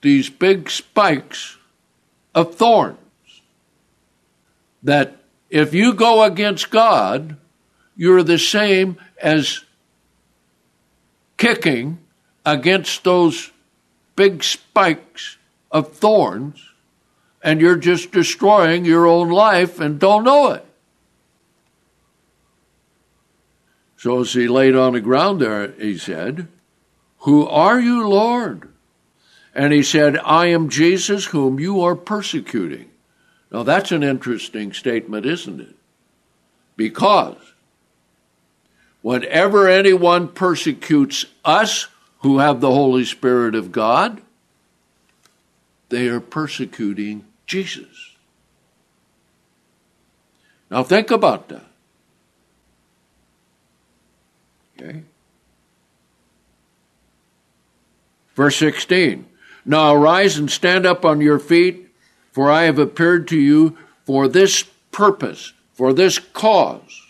[0.00, 1.58] these big spikes
[2.34, 2.96] of thorns.
[4.82, 5.18] That
[5.50, 7.36] if you go against God,
[7.98, 9.62] you're the same as
[11.36, 11.98] kicking
[12.46, 13.50] against those
[14.16, 15.36] big spikes
[15.72, 16.62] of thorns,
[17.42, 20.64] and you're just destroying your own life and don't know it.
[23.96, 26.48] So as he laid on the ground there, he said,
[27.20, 28.68] Who are you, Lord?
[29.54, 32.90] And he said, I am Jesus whom you are persecuting.
[33.50, 35.76] Now that's an interesting statement, isn't it?
[36.76, 37.36] Because
[39.02, 41.88] whenever anyone persecutes us
[42.20, 44.20] who have the Holy Spirit of God,
[45.92, 48.16] they are persecuting Jesus.
[50.70, 51.66] Now think about that.
[54.80, 55.02] Okay.
[58.34, 59.26] Verse 16
[59.66, 61.90] Now arise and stand up on your feet,
[62.32, 63.76] for I have appeared to you
[64.06, 64.62] for this
[64.92, 67.02] purpose, for this cause.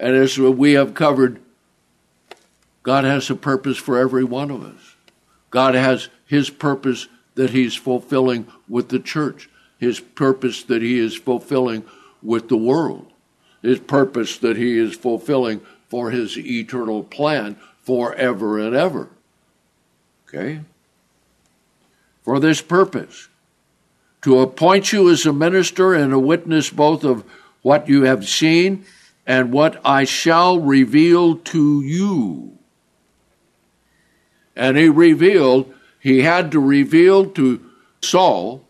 [0.00, 1.40] And as we have covered,
[2.82, 4.96] God has a purpose for every one of us.
[5.50, 7.06] God has his purpose
[7.40, 11.82] that he's fulfilling with the church, his purpose that he is fulfilling
[12.22, 13.10] with the world,
[13.62, 19.08] his purpose that he is fulfilling for his eternal plan forever and ever.
[20.28, 20.60] Okay?
[22.20, 23.30] For this purpose,
[24.20, 27.24] to appoint you as a minister and a witness both of
[27.62, 28.84] what you have seen
[29.26, 32.58] and what I shall reveal to you.
[34.54, 37.64] And he revealed, he had to reveal to
[38.02, 38.64] Saul,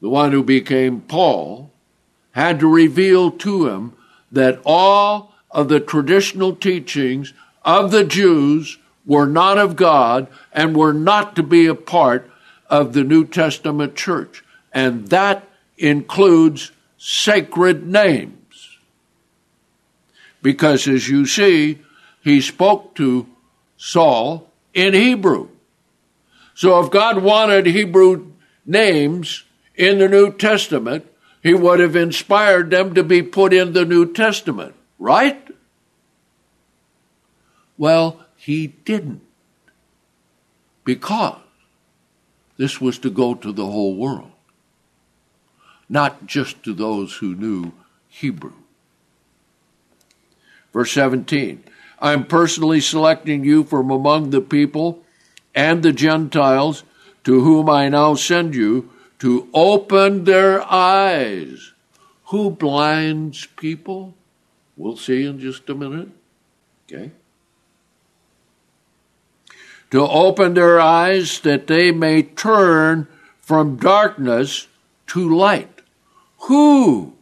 [0.00, 1.70] the one who became Paul,
[2.32, 3.94] had to reveal to him
[4.30, 7.32] that all of the traditional teachings
[7.64, 12.30] of the Jews were not of God and were not to be a part
[12.68, 14.44] of the New Testament church.
[14.72, 15.48] And that
[15.78, 18.78] includes sacred names.
[20.42, 21.78] Because as you see,
[22.22, 23.26] he spoke to
[23.76, 25.48] Saul in Hebrew.
[26.58, 28.32] So if God wanted Hebrew
[28.66, 29.44] names
[29.76, 31.06] in the New Testament,
[31.40, 34.74] he would have inspired them to be put in the New Testament.
[34.98, 35.40] Right?
[37.76, 39.20] Well, he didn't.
[40.82, 41.38] Because
[42.56, 44.32] this was to go to the whole world,
[45.88, 47.70] not just to those who knew
[48.08, 48.54] Hebrew.
[50.72, 51.62] Verse 17
[52.00, 55.04] I'm personally selecting you from among the people
[55.54, 56.84] and the Gentiles
[57.24, 61.72] to whom I now send you to open their eyes.
[62.26, 64.14] Who blinds people?
[64.76, 66.08] We'll see in just a minute.
[66.86, 67.10] Okay.
[69.90, 73.08] To open their eyes that they may turn
[73.40, 74.68] from darkness
[75.08, 75.80] to light.
[76.42, 77.14] Who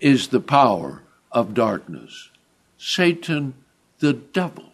[0.00, 2.30] is the power of darkness?
[2.78, 3.54] Satan,
[4.00, 4.73] the devil.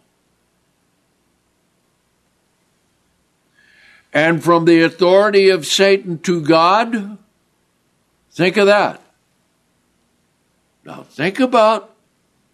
[4.13, 7.17] And from the authority of Satan to God,
[8.31, 9.01] think of that.
[10.83, 11.95] Now think about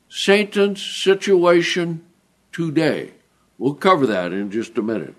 [0.10, 2.05] Satan's situation
[2.51, 3.14] today.
[3.58, 5.16] We'll cover that in just a minute.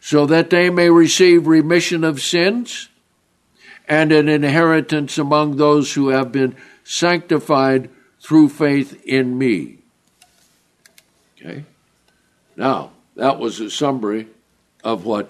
[0.00, 2.88] So that they may receive remission of sins
[3.88, 7.90] and an inheritance among those who have been sanctified
[8.20, 9.78] through faith in me.
[11.36, 11.64] Okay?
[12.56, 14.28] Now, that was a summary
[14.86, 15.28] of what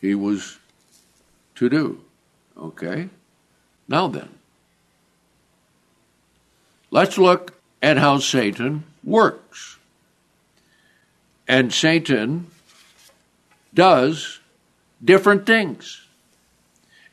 [0.00, 0.58] he was
[1.54, 2.00] to do.
[2.58, 3.08] Okay?
[3.86, 4.28] Now then,
[6.90, 9.78] let's look at how Satan works.
[11.46, 12.48] And Satan
[13.72, 14.40] does
[15.04, 16.04] different things.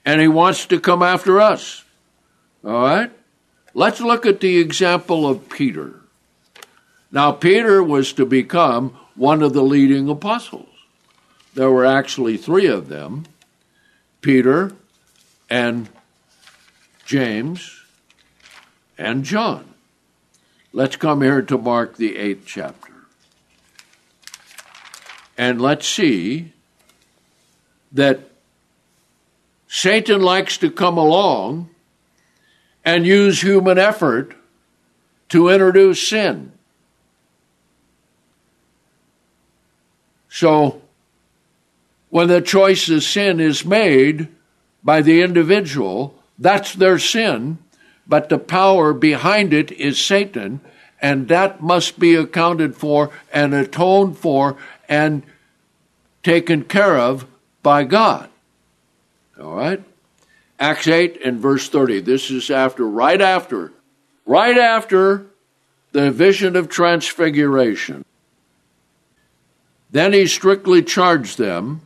[0.04, 1.84] And he wants to come after us.
[2.66, 3.12] All right?
[3.76, 5.94] Let's look at the example of Peter.
[7.12, 10.72] Now, Peter was to become one of the leading apostles.
[11.56, 13.26] There were actually three of them
[14.24, 14.72] Peter,
[15.49, 15.89] and
[17.06, 17.84] James
[18.97, 19.66] and John.
[20.72, 22.93] Let's come here to Mark, the eighth chapter.
[25.38, 26.54] And let's see
[27.91, 28.22] that
[29.68, 31.70] Satan likes to come along
[32.86, 34.36] and use human effort
[35.30, 36.54] to introduce sin.
[40.30, 40.82] So,
[42.14, 44.28] when the choice of sin is made
[44.84, 47.57] by the individual, that's their sin,
[48.05, 50.61] but the power behind it is Satan,
[51.01, 54.55] and that must be accounted for and atoned for
[54.88, 55.24] and
[56.22, 57.26] taken care of
[57.64, 58.30] by God.
[59.41, 59.84] All right?
[60.59, 62.01] Acts 8 and verse 30.
[62.01, 63.74] This is after, right after,
[64.28, 65.26] right after
[65.93, 68.05] the vision of transfiguration.
[69.89, 71.82] Then he strictly charged them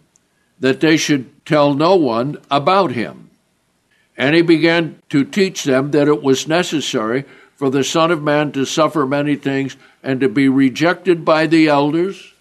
[0.60, 3.30] that they should tell no one about him.
[4.18, 8.51] And he began to teach them that it was necessary for the Son of Man
[8.53, 12.34] to suffer many things and to be rejected by the elders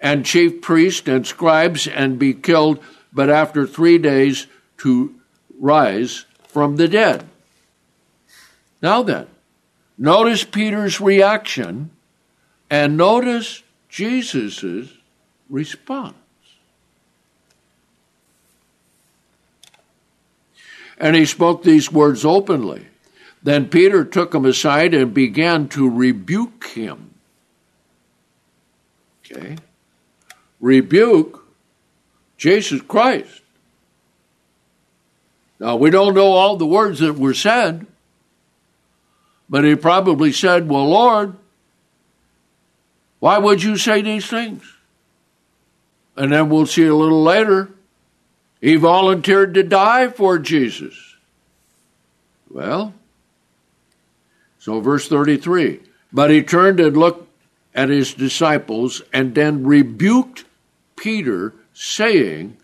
[0.00, 2.82] and chief priests and scribes and be killed,
[3.12, 4.46] but after three days
[4.78, 5.14] to
[5.58, 7.24] rise from the dead.
[8.82, 9.28] Now then,
[9.96, 11.90] notice Peter's reaction
[12.68, 14.92] and notice Jesus'
[15.48, 16.16] response.
[21.02, 22.86] And he spoke these words openly.
[23.42, 27.14] Then Peter took him aside and began to rebuke him.
[29.26, 29.56] Okay?
[30.60, 31.44] Rebuke
[32.36, 33.42] Jesus Christ.
[35.58, 37.84] Now, we don't know all the words that were said,
[39.48, 41.34] but he probably said, Well, Lord,
[43.18, 44.62] why would you say these things?
[46.16, 47.72] And then we'll see a little later
[48.62, 51.16] he volunteered to die for Jesus.
[52.48, 52.94] Well,
[54.58, 55.80] so verse 33
[56.12, 57.28] But he turned and looked
[57.74, 60.44] at his disciples and then rebuked
[60.96, 62.56] Peter, saying,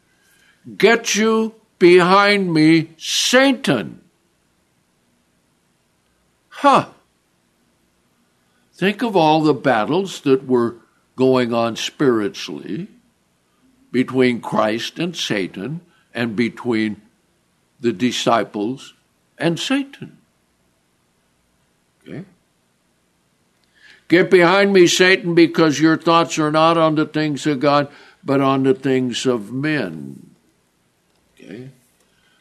[0.77, 4.01] Get you behind me, Satan.
[6.49, 6.91] Huh.
[8.75, 10.77] Think of all the battles that were
[11.17, 12.87] going on spiritually
[13.91, 15.81] between Christ and Satan
[16.19, 17.01] and between
[17.79, 18.95] the disciples
[19.39, 20.19] and Satan.
[22.03, 22.25] Okay?
[24.09, 27.87] Get behind me, Satan, because your thoughts are not on the things of God,
[28.25, 30.35] but on the things of men.
[31.39, 31.69] Okay?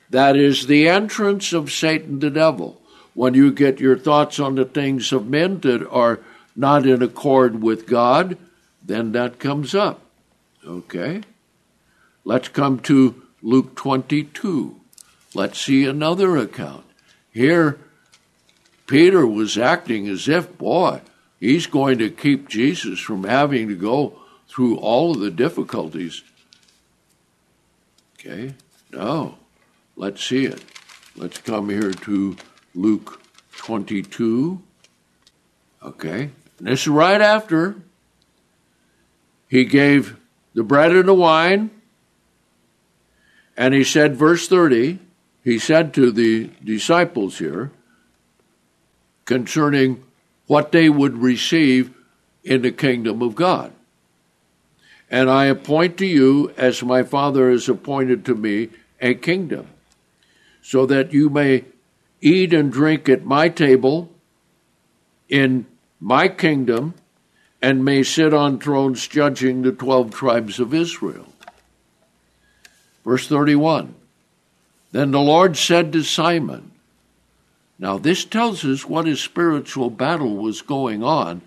[0.09, 2.81] That is the entrance of Satan, the devil.
[3.13, 6.19] When you get your thoughts on the things of men that are
[6.55, 8.39] not in accord with God,
[8.83, 10.01] then that comes up.
[10.65, 11.21] Okay?
[12.25, 14.75] Let's come to Luke 22.
[15.33, 16.83] Let's see another account.
[17.31, 17.79] Here,
[18.87, 20.99] Peter was acting as if, boy,
[21.39, 24.19] he's going to keep Jesus from having to go
[24.49, 26.23] through all of the difficulties.
[28.19, 28.53] Okay?
[28.91, 29.37] No.
[29.95, 30.61] Let's see it.
[31.15, 32.35] Let's come here to
[32.75, 33.21] Luke
[33.55, 34.61] 22.
[35.83, 36.31] Okay?
[36.59, 37.77] And this is right after
[39.47, 40.17] he gave
[40.53, 41.71] the bread and the wine
[43.57, 44.99] and he said, verse 30,
[45.43, 47.71] he said to the disciples here
[49.25, 50.03] concerning
[50.45, 51.93] what they would receive
[52.43, 53.73] in the kingdom of God.
[55.09, 58.69] And I appoint to you, as my Father has appointed to me,
[59.01, 59.67] a kingdom,
[60.61, 61.65] so that you may
[62.21, 64.09] eat and drink at my table
[65.29, 65.65] in
[65.99, 66.93] my kingdom,
[67.61, 71.27] and may sit on thrones judging the twelve tribes of Israel.
[73.07, 73.95] Verse 31
[74.91, 76.73] Then the Lord said to Simon,
[77.79, 81.41] Now this tells us what his spiritual battle was going on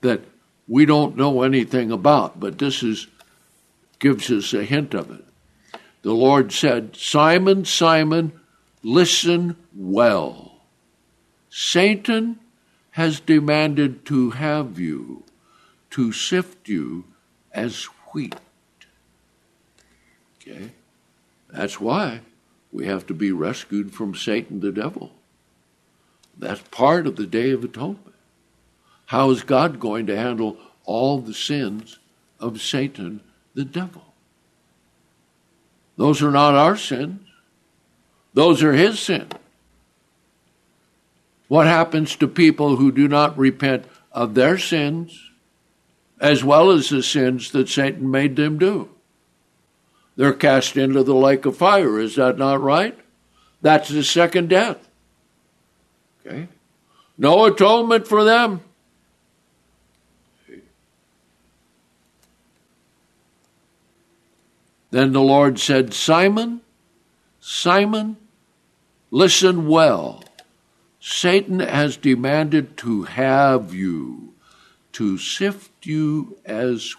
[0.00, 0.22] that
[0.66, 3.06] we don't know anything about, but this is
[4.00, 5.24] gives us a hint of it.
[6.02, 8.32] The Lord said, Simon, Simon,
[8.82, 10.56] listen well.
[11.50, 12.40] Satan
[12.90, 15.22] has demanded to have you,
[15.90, 17.04] to sift you
[17.52, 18.34] as wheat.
[20.42, 20.72] Okay?
[21.56, 22.20] That's why
[22.70, 25.12] we have to be rescued from Satan the devil.
[26.36, 28.14] That's part of the Day of Atonement.
[29.06, 31.98] How is God going to handle all the sins
[32.38, 33.22] of Satan
[33.54, 34.04] the devil?
[35.96, 37.26] Those are not our sins.
[38.34, 39.32] Those are his sins.
[41.48, 45.30] What happens to people who do not repent of their sins
[46.20, 48.90] as well as the sins that Satan made them do?
[50.16, 52.00] They're cast into the lake of fire.
[52.00, 52.98] Is that not right?
[53.60, 54.88] That's the second death.
[56.26, 56.48] Okay?
[57.18, 58.60] No atonement for them.
[64.90, 66.62] Then the Lord said, Simon,
[67.40, 68.16] Simon,
[69.10, 70.24] listen well.
[71.00, 74.32] Satan has demanded to have you,
[74.92, 76.94] to sift you as.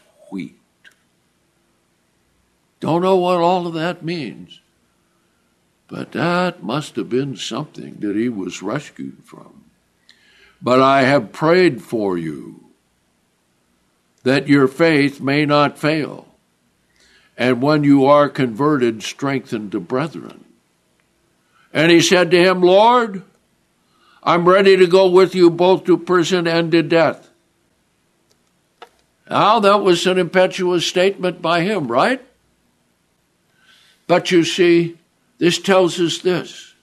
[2.79, 4.61] Don't know what all of that means,
[5.87, 9.63] but that must have been something that he was rescued from.
[10.61, 12.65] But I have prayed for you
[14.23, 16.27] that your faith may not fail,
[17.37, 20.43] and when you are converted, strengthen the brethren.
[21.73, 23.23] And he said to him, Lord,
[24.23, 27.29] I'm ready to go with you both to prison and to death.
[29.29, 32.26] Now, that was an impetuous statement by him, right?
[34.07, 34.97] But you see,
[35.37, 36.73] this tells us this.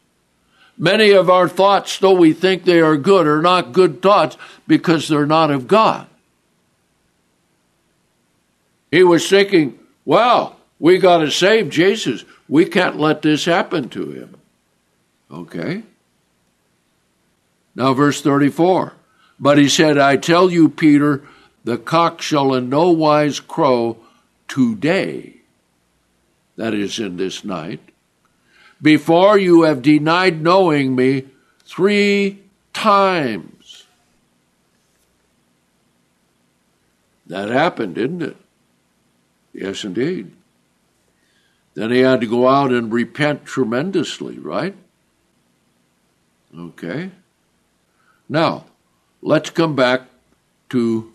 [0.76, 5.08] Many of our thoughts, though we think they are good, are not good thoughts because
[5.08, 6.06] they're not of God.
[8.90, 12.24] He was thinking, well, we got to save Jesus.
[12.48, 14.36] We can't let this happen to him.
[15.30, 15.82] Okay?
[17.74, 18.92] Now, verse 34.
[19.40, 21.22] But he said, I tell you, Peter,
[21.64, 23.96] the cock shall in no wise crow
[24.46, 25.33] today,
[26.56, 27.80] that is, in this night,
[28.80, 31.26] before you have denied knowing me
[31.64, 32.40] three
[32.72, 33.84] times.
[37.26, 38.36] That happened, didn't it?
[39.52, 40.32] Yes, indeed.
[41.74, 44.74] Then he had to go out and repent tremendously, right?
[46.56, 47.10] Okay.
[48.28, 48.66] Now,
[49.22, 50.02] let's come back
[50.68, 51.12] to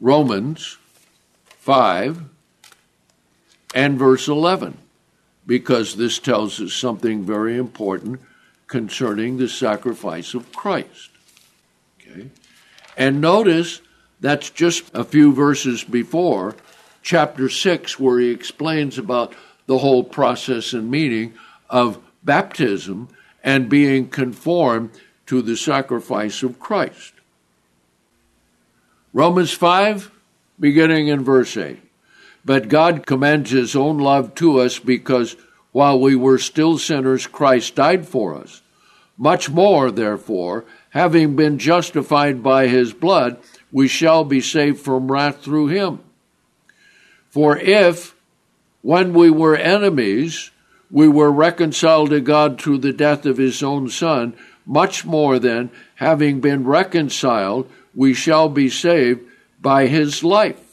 [0.00, 0.78] Romans
[1.44, 2.24] 5
[3.74, 4.78] and verse 11
[5.46, 8.20] because this tells us something very important
[8.66, 11.10] concerning the sacrifice of Christ.
[12.00, 12.30] Okay?
[12.96, 13.80] And notice
[14.20, 16.54] that's just a few verses before
[17.02, 19.34] chapter 6, where he explains about
[19.66, 21.34] the whole process and meaning
[21.68, 23.08] of baptism
[23.42, 24.90] and being conformed
[25.26, 27.12] to the sacrifice of Christ.
[29.12, 30.10] Romans 5,
[30.60, 31.78] beginning in verse 8.
[32.44, 35.36] But God commends his own love to us because
[35.70, 38.62] while we were still sinners, Christ died for us.
[39.16, 43.38] Much more, therefore, having been justified by his blood,
[43.70, 46.00] we shall be saved from wrath through him.
[47.30, 48.14] For if,
[48.82, 50.50] when we were enemies,
[50.90, 54.34] we were reconciled to God through the death of his own Son,
[54.66, 59.20] much more then, having been reconciled, we shall be saved
[59.60, 60.71] by his life.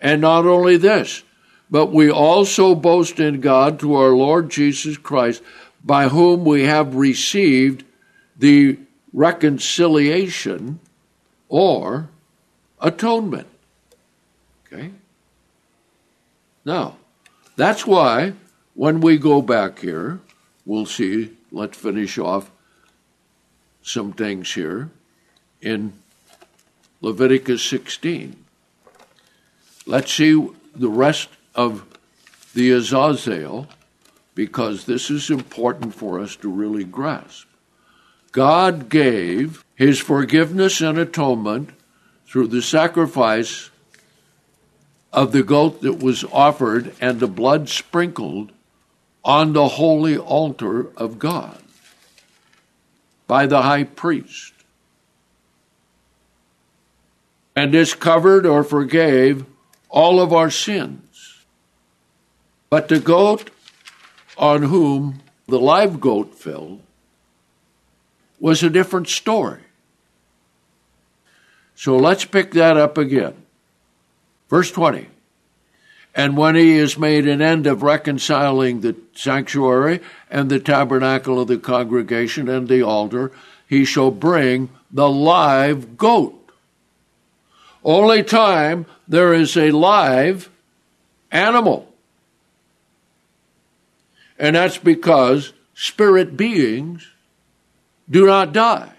[0.00, 1.22] And not only this,
[1.70, 5.42] but we also boast in God through our Lord Jesus Christ,
[5.84, 7.84] by whom we have received
[8.36, 8.78] the
[9.12, 10.80] reconciliation
[11.48, 12.08] or
[12.80, 13.46] atonement.
[14.66, 14.90] Okay?
[16.64, 16.96] Now,
[17.56, 18.32] that's why
[18.74, 20.20] when we go back here,
[20.64, 22.50] we'll see, let's finish off
[23.82, 24.90] some things here
[25.60, 25.92] in
[27.00, 28.36] Leviticus 16.
[29.86, 31.84] Let's see the rest of
[32.54, 33.68] the Azazel
[34.34, 37.46] because this is important for us to really grasp.
[38.32, 41.70] God gave his forgiveness and atonement
[42.26, 43.70] through the sacrifice
[45.12, 48.52] of the goat that was offered and the blood sprinkled
[49.24, 51.60] on the holy altar of God
[53.26, 54.52] by the high priest.
[57.56, 59.44] And this covered or forgave
[59.90, 61.44] all of our sins.
[62.70, 63.50] But the goat
[64.38, 66.80] on whom the live goat fell
[68.38, 69.60] was a different story.
[71.74, 73.34] So let's pick that up again.
[74.48, 75.08] Verse 20.
[76.14, 81.48] And when he has made an end of reconciling the sanctuary and the tabernacle of
[81.48, 83.30] the congregation and the altar,
[83.68, 86.36] he shall bring the live goat.
[87.84, 90.48] Only time there is a live
[91.32, 91.92] animal.
[94.38, 97.06] And that's because spirit beings
[98.08, 98.92] do not die.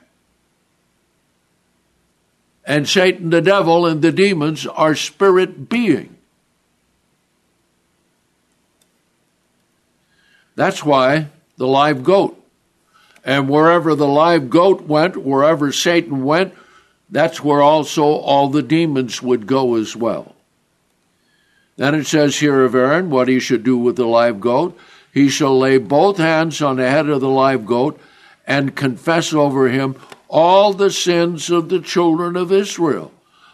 [2.66, 6.10] And Satan, the devil, and the demons are spirit beings.
[10.56, 12.38] That's why the live goat.
[13.24, 16.54] And wherever the live goat went, wherever Satan went,
[17.12, 20.34] that's where also all the demons would go as well.
[21.76, 24.78] Then it says here of Aaron what he should do with the live goat.
[25.14, 28.00] He shall lay both hands on the head of the live goat
[28.48, 29.96] and confess over him
[30.30, 33.12] all the sins of the children of Israel.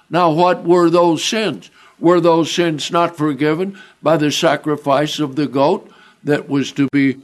[0.09, 1.71] Now, what were those sins?
[1.99, 5.91] Were those sins not forgiven by the sacrifice of the goat
[6.23, 7.17] that was to be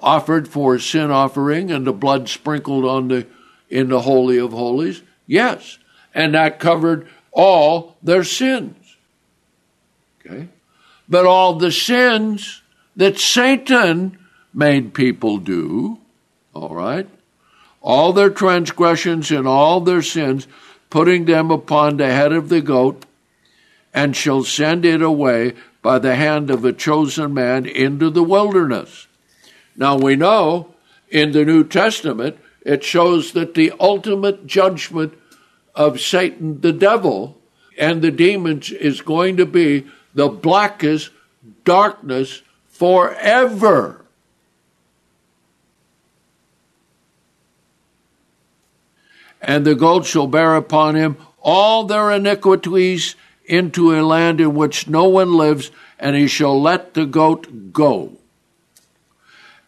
[0.00, 3.26] offered for a sin offering and the blood sprinkled on the
[3.68, 5.02] in the holy of holies?
[5.28, 5.78] Yes.
[6.12, 8.96] And that covered all their sins.
[10.26, 10.48] Okay?
[11.08, 12.62] But all the sins
[12.96, 14.18] that Satan
[14.52, 15.98] made people do,
[16.52, 17.08] all right?
[17.80, 20.48] All their transgressions and all their sins,
[20.90, 23.04] putting them upon the head of the goat,
[23.94, 29.06] and shall send it away by the hand of a chosen man into the wilderness.
[29.76, 30.74] Now we know
[31.08, 32.38] in the New Testament
[32.68, 35.14] it shows that the ultimate judgment
[35.74, 37.38] of Satan, the devil,
[37.78, 41.08] and the demons is going to be the blackest
[41.64, 44.04] darkness forever.
[49.40, 53.16] And the goat shall bear upon him all their iniquities
[53.46, 58.18] into a land in which no one lives, and he shall let the goat go.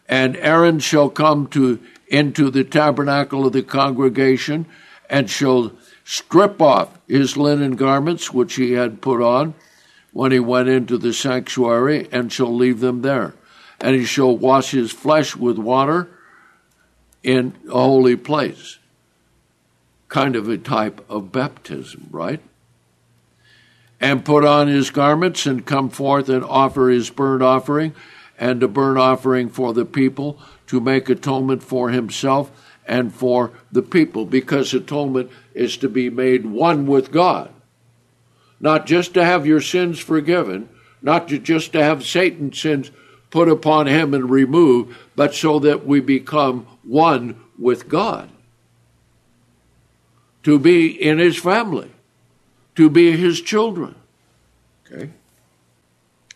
[0.07, 1.79] And Aaron shall come to
[2.11, 4.65] into the tabernacle of the congregation,
[5.09, 5.71] and shall
[6.03, 9.53] strip off his linen garments which he had put on
[10.13, 13.33] when he went into the sanctuary, and shall leave them there.
[13.79, 16.09] And he shall wash his flesh with water
[17.23, 18.77] in a holy place.
[20.09, 22.41] Kind of a type of baptism, right?
[24.01, 27.93] and put on his garments and come forth and offer his burnt offering
[28.37, 30.39] and a burnt offering for the people
[30.71, 32.51] to make atonement for himself
[32.87, 37.53] and for the people, because atonement is to be made one with God.
[38.59, 40.67] Not just to have your sins forgiven,
[41.01, 42.89] not to just to have Satan's sins
[43.29, 48.29] put upon him and removed, but so that we become one with God.
[50.43, 51.91] To be in his family
[52.75, 53.95] to be his children.
[54.85, 55.09] Okay.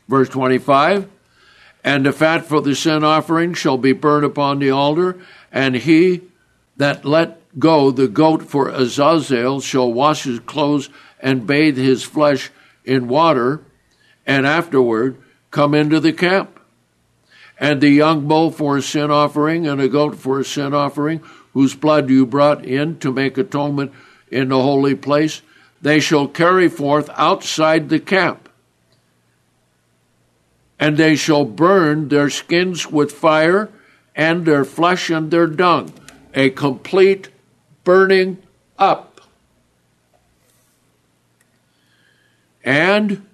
[0.08, 1.10] Verse 25
[1.86, 5.20] And the fat for the sin offering shall be burned upon the altar,
[5.52, 6.22] and he
[6.78, 12.50] that let go the goat for Azazel shall wash his clothes and bathe his flesh
[12.86, 13.62] in water,
[14.26, 15.22] and afterward
[15.52, 16.60] come into the camp.
[17.60, 21.22] And the young bull for a sin offering, and a goat for a sin offering,
[21.54, 23.94] whose blood you brought in to make atonement
[24.32, 25.44] in the holy place,
[25.84, 28.45] they shall carry forth outside the camp.
[30.80, 33.70] And they shall burn their skins with fire,
[34.16, 35.94] and their flesh and their dung,
[36.34, 37.30] a complete
[37.84, 38.38] burning
[38.78, 39.22] up.
[42.64, 43.26] And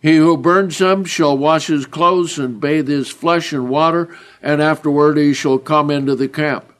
[0.00, 4.62] he who burns them shall wash his clothes and bathe his flesh in water, and
[4.62, 6.72] afterward he shall come into the camp.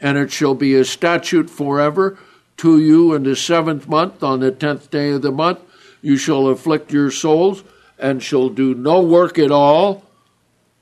[0.00, 2.18] And it shall be a statute forever
[2.58, 5.60] to you in the seventh month, on the tenth day of the month,
[6.02, 7.64] you shall afflict your souls,
[8.00, 10.04] and shall do no work at all,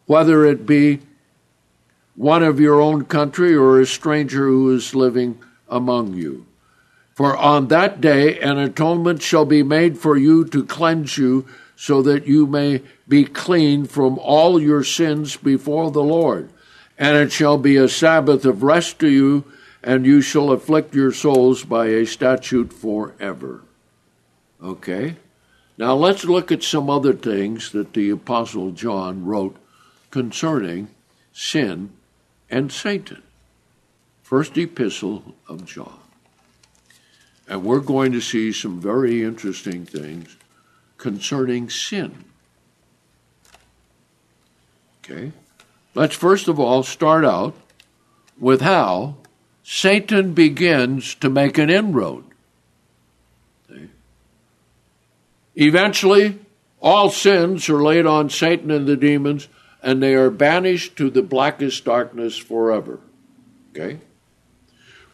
[0.06, 1.00] whether it be
[2.14, 5.38] one of your own country or a stranger who is living
[5.68, 6.46] among you.
[7.14, 11.46] For on that day an atonement shall be made for you to cleanse you,
[11.76, 16.50] so that you may be clean from all your sins before the Lord.
[16.98, 19.44] And it shall be a Sabbath of rest to you
[19.82, 23.62] and you shall afflict your souls by a statute forever.
[24.62, 25.16] Okay?
[25.78, 29.56] Now let's look at some other things that the Apostle John wrote
[30.10, 30.88] concerning
[31.32, 31.90] sin
[32.50, 33.22] and Satan.
[34.24, 36.00] First epistle of John.
[37.46, 40.36] And we're going to see some very interesting things
[40.98, 42.24] concerning sin.
[45.02, 45.32] Okay?
[45.94, 47.54] Let's first of all start out
[48.38, 49.16] with how
[49.62, 52.24] Satan begins to make an inroad.
[55.60, 56.38] Eventually,
[56.80, 59.48] all sins are laid on Satan and the demons,
[59.82, 63.00] and they are banished to the blackest darkness forever.
[63.70, 63.98] Okay?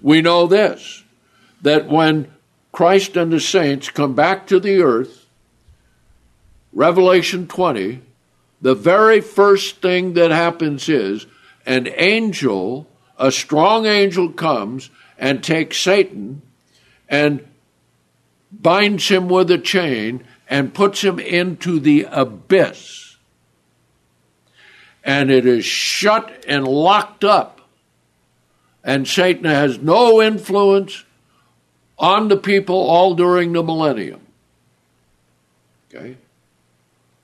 [0.01, 1.03] We know this
[1.62, 2.30] that when
[2.72, 5.26] Christ and the saints come back to the earth,
[6.74, 8.03] Revelation 20,
[8.61, 11.26] the very first thing that happens is
[11.64, 12.86] an angel
[13.18, 16.42] a strong angel comes and takes Satan
[17.09, 17.47] and
[18.51, 23.16] binds him with a chain and puts him into the abyss.
[25.03, 27.61] And it is shut and locked up.
[28.82, 31.05] And Satan has no influence
[31.99, 34.20] on the people all during the millennium.
[35.88, 36.16] Okay?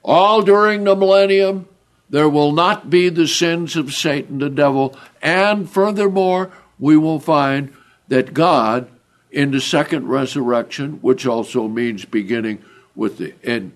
[0.02, 1.68] All during the millennium,
[2.08, 7.74] there will not be the sins of Satan, the devil, and furthermore, we will find
[8.08, 8.88] that God,
[9.30, 12.64] in the second resurrection, which also means beginning
[12.94, 13.72] with the and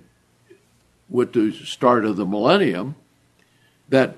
[1.09, 2.97] with the start of the millennium,
[3.89, 4.17] that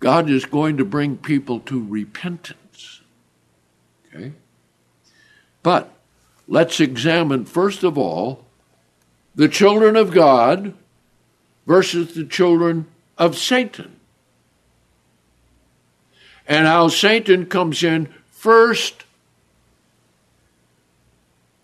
[0.00, 3.00] God is going to bring people to repentance.
[4.06, 4.32] Okay?
[5.62, 5.90] But
[6.46, 8.44] let's examine, first of all,
[9.34, 10.74] the children of God
[11.66, 12.86] versus the children
[13.16, 13.96] of Satan.
[16.46, 19.04] And how Satan comes in first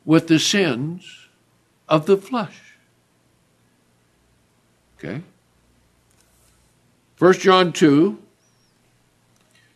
[0.07, 1.20] with the sins
[1.91, 2.77] of the flesh.
[4.97, 5.21] Okay?
[7.19, 8.17] 1 John 2,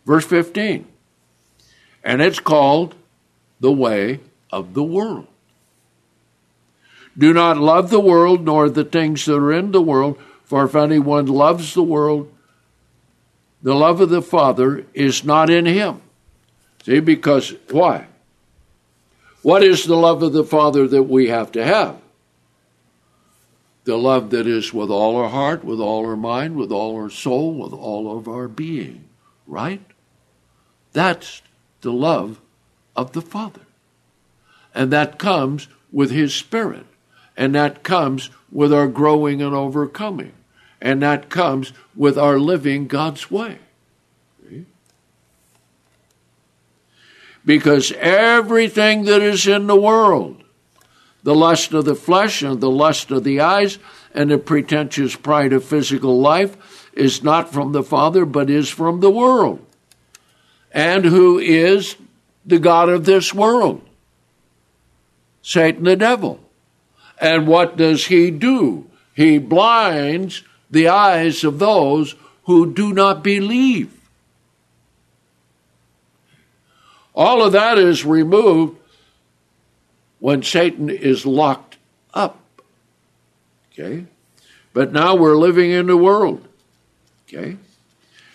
[0.07, 0.87] verse 15.
[2.05, 2.95] And it's called
[3.61, 5.27] the way of the world.
[7.19, 10.75] Do not love the world nor the things that are in the world, for if
[10.75, 12.33] anyone loves the world,
[13.63, 16.03] the love of the Father is not in him.
[16.85, 18.07] See, because why?
[19.43, 21.97] What is the love of the Father that we have to have?
[23.85, 27.11] The love that is with all our heart, with all our mind, with all our
[27.11, 29.05] soul, with all of our being,
[29.47, 29.83] right?
[30.93, 31.43] That's
[31.83, 32.41] the love
[32.97, 33.61] of the Father.
[34.75, 36.87] And that comes with His Spirit.
[37.37, 40.33] And that comes with our growing and overcoming.
[40.81, 43.59] And that comes with our living God's way.
[47.45, 50.44] Because everything that is in the world,
[51.25, 53.79] the lust of the flesh and the lust of the eyes
[54.15, 56.57] and the pretentious pride of physical life,
[56.93, 59.65] is not from the Father, but is from the world.
[60.71, 61.97] And who is
[62.47, 63.83] the God of this world?
[65.43, 66.41] Satan the devil.
[67.21, 68.89] And what does he do?
[69.15, 72.15] He blinds the eyes of those
[72.45, 73.93] who do not believe.
[77.15, 78.79] All of that is removed
[80.25, 81.77] when Satan is locked
[82.15, 82.41] up.
[83.71, 84.07] Okay?
[84.73, 86.49] But now we're living in the world.
[87.29, 87.59] Okay?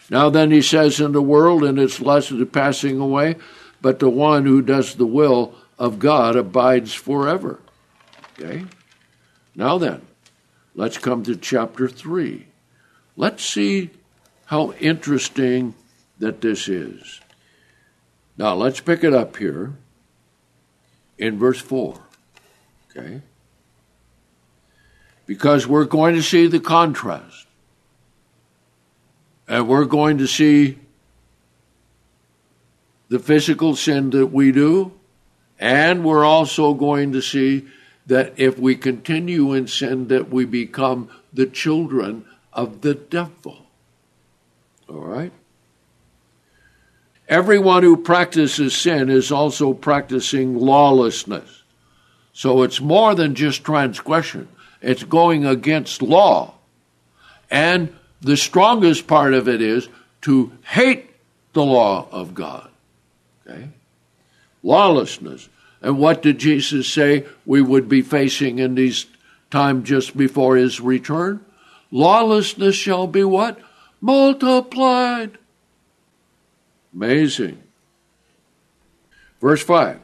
[0.07, 3.37] Now then he says in the world and its lust is passing away,
[3.81, 7.59] but the one who does the will of God abides forever.
[8.33, 8.65] Okay?
[9.55, 10.03] Now then,
[10.75, 12.45] let's come to chapter 3.
[13.17, 13.89] Let's see
[14.45, 15.73] how interesting
[16.19, 17.19] that this is.
[18.37, 19.73] Now, let's pick it up here
[21.19, 21.99] in verse 4.
[22.89, 23.21] Okay?
[25.27, 27.45] Because we're going to see the contrast.
[29.47, 30.79] And we're going to see
[33.09, 34.91] the physical sin that we do,
[35.59, 37.67] and we're also going to see
[38.05, 43.65] that if we continue in sin, that we become the children of the devil.
[44.87, 45.31] All right?
[47.29, 51.61] Everyone who practices sin is also practicing lawlessness.
[52.33, 54.47] So it's more than just transgression,
[54.81, 56.55] it's going against law.
[57.51, 59.87] And the strongest part of it is
[60.21, 61.09] to hate
[61.53, 62.69] the law of God.
[63.45, 63.69] Okay?
[64.63, 65.49] Lawlessness.
[65.81, 69.05] And what did Jesus say we would be facing in these
[69.51, 71.45] time just before his return?
[71.91, 73.59] Lawlessness shall be what?
[74.01, 75.37] Multiplied.
[76.93, 77.61] Amazing.
[79.41, 79.99] Verse 5.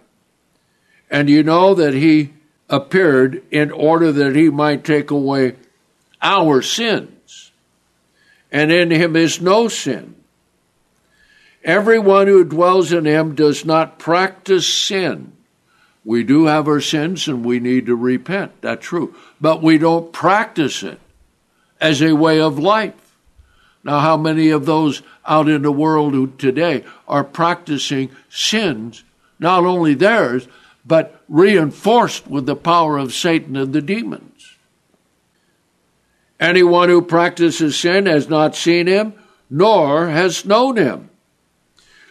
[1.09, 2.33] And you know that he
[2.69, 5.55] appeared in order that he might take away
[6.21, 7.51] our sins.
[8.51, 10.15] And in him is no sin.
[11.63, 15.35] Everyone who dwells in him does not practice sin
[16.05, 18.61] we do have our sins and we need to repent.
[18.61, 19.15] That's true.
[19.41, 20.99] But we don't practice it
[21.81, 23.04] as a way of life.
[23.85, 29.03] Now, how many of those out in the world today are practicing sins,
[29.37, 30.47] not only theirs,
[30.83, 34.57] but reinforced with the power of Satan and the demons?
[36.39, 39.13] Anyone who practices sin has not seen him,
[39.51, 41.11] nor has known him.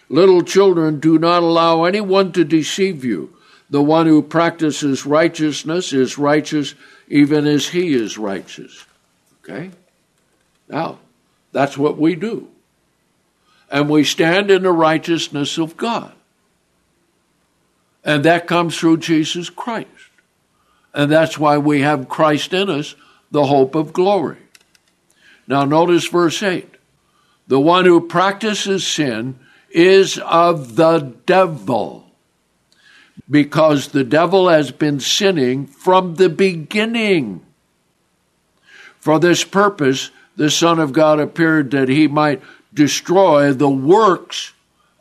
[0.08, 3.36] Little children, do not allow anyone to deceive you.
[3.68, 6.76] The one who practices righteousness is righteous
[7.08, 8.86] even as he is righteous.
[9.42, 9.72] Okay?
[10.68, 10.98] Now,
[11.54, 12.48] that's what we do.
[13.70, 16.12] And we stand in the righteousness of God.
[18.04, 19.88] And that comes through Jesus Christ.
[20.92, 22.96] And that's why we have Christ in us,
[23.30, 24.38] the hope of glory.
[25.46, 26.68] Now, notice verse 8.
[27.46, 29.38] The one who practices sin
[29.70, 32.10] is of the devil
[33.30, 37.44] because the devil has been sinning from the beginning.
[38.98, 44.52] For this purpose, the Son of God appeared that he might destroy the works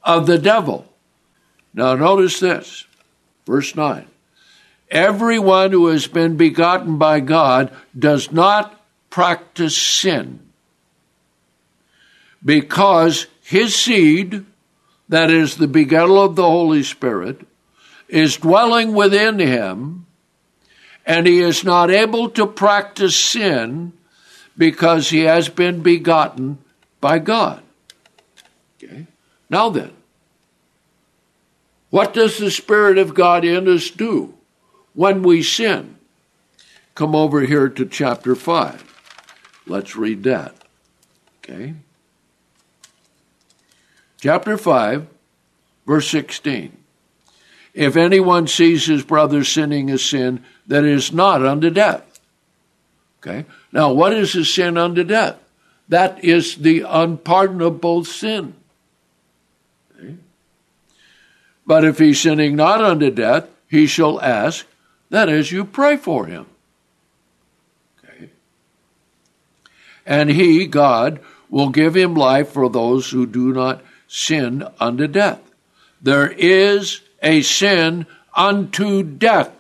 [0.04, 0.88] of the devil.
[1.74, 2.86] Now, notice this,
[3.46, 4.06] verse 9.
[4.92, 8.80] Everyone who has been begotten by God does not
[9.10, 10.40] practice sin
[12.46, 14.46] because his seed,
[15.10, 17.42] that is the begettal of the Holy Spirit,
[18.08, 20.06] is dwelling within him,
[21.06, 23.94] and he is not able to practice sin
[24.58, 26.60] because he has been begotten
[27.02, 27.64] by God.
[28.82, 29.08] Okay?
[29.50, 29.92] Now then,
[31.90, 34.34] what does the Spirit of God in us do
[34.94, 35.98] when we sin?
[36.96, 39.62] Come over here to chapter 5.
[39.66, 40.56] Let's read that.
[41.40, 41.74] Okay?
[44.20, 45.08] Chapter 5,
[45.86, 46.78] verse 16.
[47.74, 52.20] If anyone sees his brother sinning a sin that is not unto death.
[53.20, 53.46] Okay?
[53.74, 55.36] Now, what is a sin unto death?
[55.90, 58.54] That is the unpardonable sin.
[61.66, 64.66] But if he's sinning not unto death, he shall ask,
[65.10, 66.46] that is, you pray for him.
[68.04, 68.30] Okay?
[70.06, 71.20] And he, God,
[71.50, 75.40] will give him life for those who do not sin unto death.
[76.02, 78.06] There is a sin
[78.36, 79.52] unto death.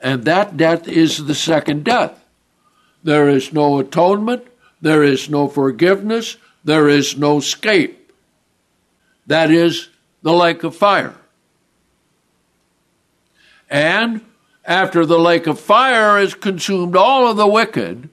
[0.00, 2.22] And that death is the second death.
[3.06, 4.48] There is no atonement,
[4.80, 8.12] there is no forgiveness, there is no escape.
[9.28, 9.90] That is
[10.22, 11.14] the lake of fire.
[13.70, 14.22] And
[14.64, 18.08] after the lake of fire has consumed all of the wicked,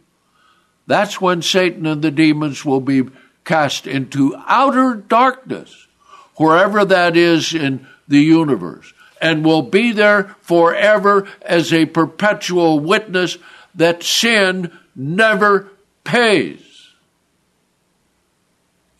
[0.86, 3.02] that's when Satan and the demons will be
[3.46, 5.88] cast into outer darkness,
[6.36, 13.40] wherever that is in the universe, and will be there forever as a perpetual witness
[13.74, 15.70] that sin never
[16.04, 16.90] pays.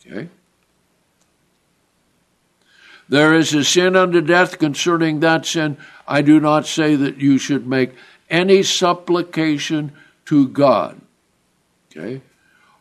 [0.06, 0.28] Okay?
[3.08, 5.76] There is a sin unto death concerning that sin.
[6.06, 7.92] I do not say that you should make
[8.30, 9.92] any supplication
[10.26, 11.00] to God.
[11.90, 12.22] Okay?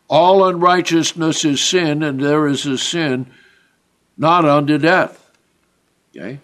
[0.08, 3.28] All unrighteousness is sin, and there is a sin
[4.18, 5.32] not unto death.
[6.16, 6.40] Okay?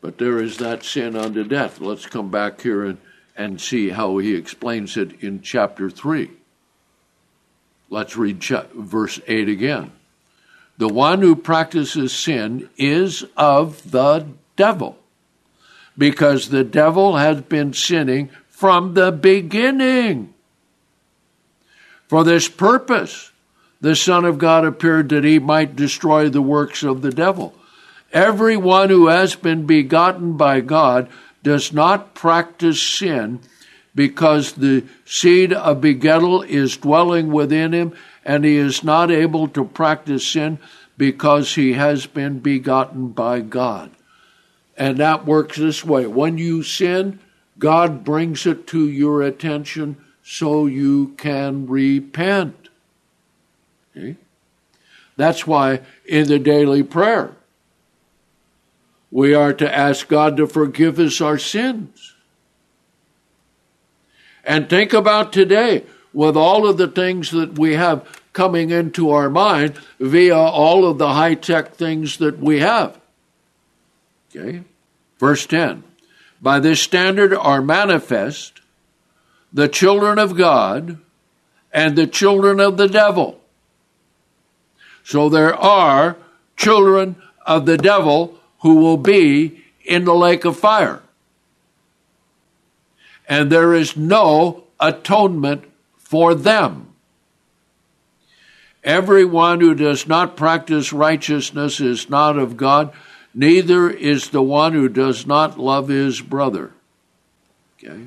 [0.00, 1.80] But there is that sin unto death.
[1.80, 2.98] Let's come back here and,
[3.36, 6.30] and see how he explains it in chapter 3.
[7.90, 9.92] Let's read verse 8 again.
[10.78, 14.26] The one who practices sin is of the
[14.56, 14.98] devil,
[15.96, 20.34] because the devil has been sinning from the beginning.
[22.08, 23.30] For this purpose,
[23.80, 27.54] the Son of God appeared that he might destroy the works of the devil.
[28.12, 31.08] Everyone who has been begotten by God
[31.44, 33.38] does not practice sin
[33.94, 39.64] because the seed of begettal is dwelling within him and he is not able to
[39.64, 40.58] practice sin
[40.96, 43.90] because he has been begotten by God.
[44.76, 46.06] And that works this way.
[46.06, 47.20] When you sin,
[47.58, 52.68] God brings it to your attention so you can repent.
[53.96, 54.16] Okay?
[55.16, 57.36] That's why in the daily prayer,
[59.14, 62.16] we are to ask God to forgive us our sins.
[64.42, 69.30] And think about today with all of the things that we have coming into our
[69.30, 72.98] mind via all of the high tech things that we have.
[74.34, 74.62] Okay?
[75.20, 75.84] Verse 10
[76.42, 78.62] By this standard are manifest
[79.52, 80.98] the children of God
[81.72, 83.40] and the children of the devil.
[85.04, 86.16] So there are
[86.56, 87.14] children
[87.46, 91.02] of the devil who will be in the lake of fire.
[93.28, 95.64] And there is no atonement
[95.98, 96.88] for them.
[98.82, 102.94] Everyone who does not practice righteousness is not of God,
[103.34, 106.72] neither is the one who does not love his brother.
[107.78, 108.04] Okay?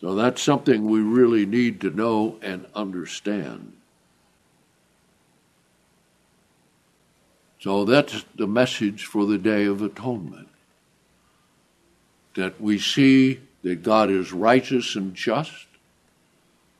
[0.00, 3.75] So that's something we really need to know and understand.
[7.66, 10.46] So that's the message for the Day of Atonement.
[12.36, 15.66] That we see that God is righteous and just.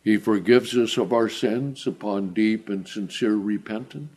[0.04, 4.16] He forgives us of our sins upon deep and sincere repentance.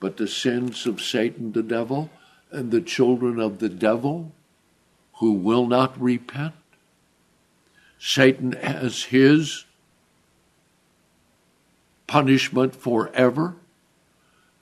[0.00, 2.10] But the sins of Satan the devil
[2.50, 4.32] and the children of the devil
[5.14, 6.52] who will not repent
[7.98, 9.64] Satan has his
[12.06, 13.56] punishment forever,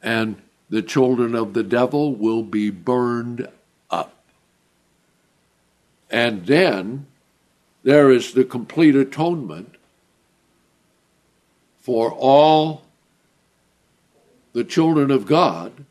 [0.01, 0.41] and
[0.71, 3.49] the children of the devil will be burned
[3.91, 4.15] up.
[6.11, 7.07] And then
[7.83, 9.75] there is the complete atonement
[11.81, 12.83] for all
[14.53, 15.85] the children of God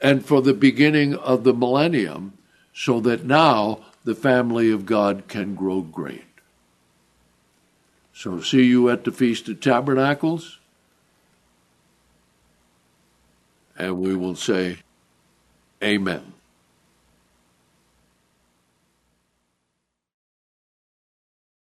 [0.00, 2.36] and for the beginning of the millennium,
[2.74, 6.24] so that now the family of God can grow great.
[8.12, 10.58] So, see you at the Feast of Tabernacles,
[13.76, 14.78] and we will say,
[15.82, 16.33] Amen.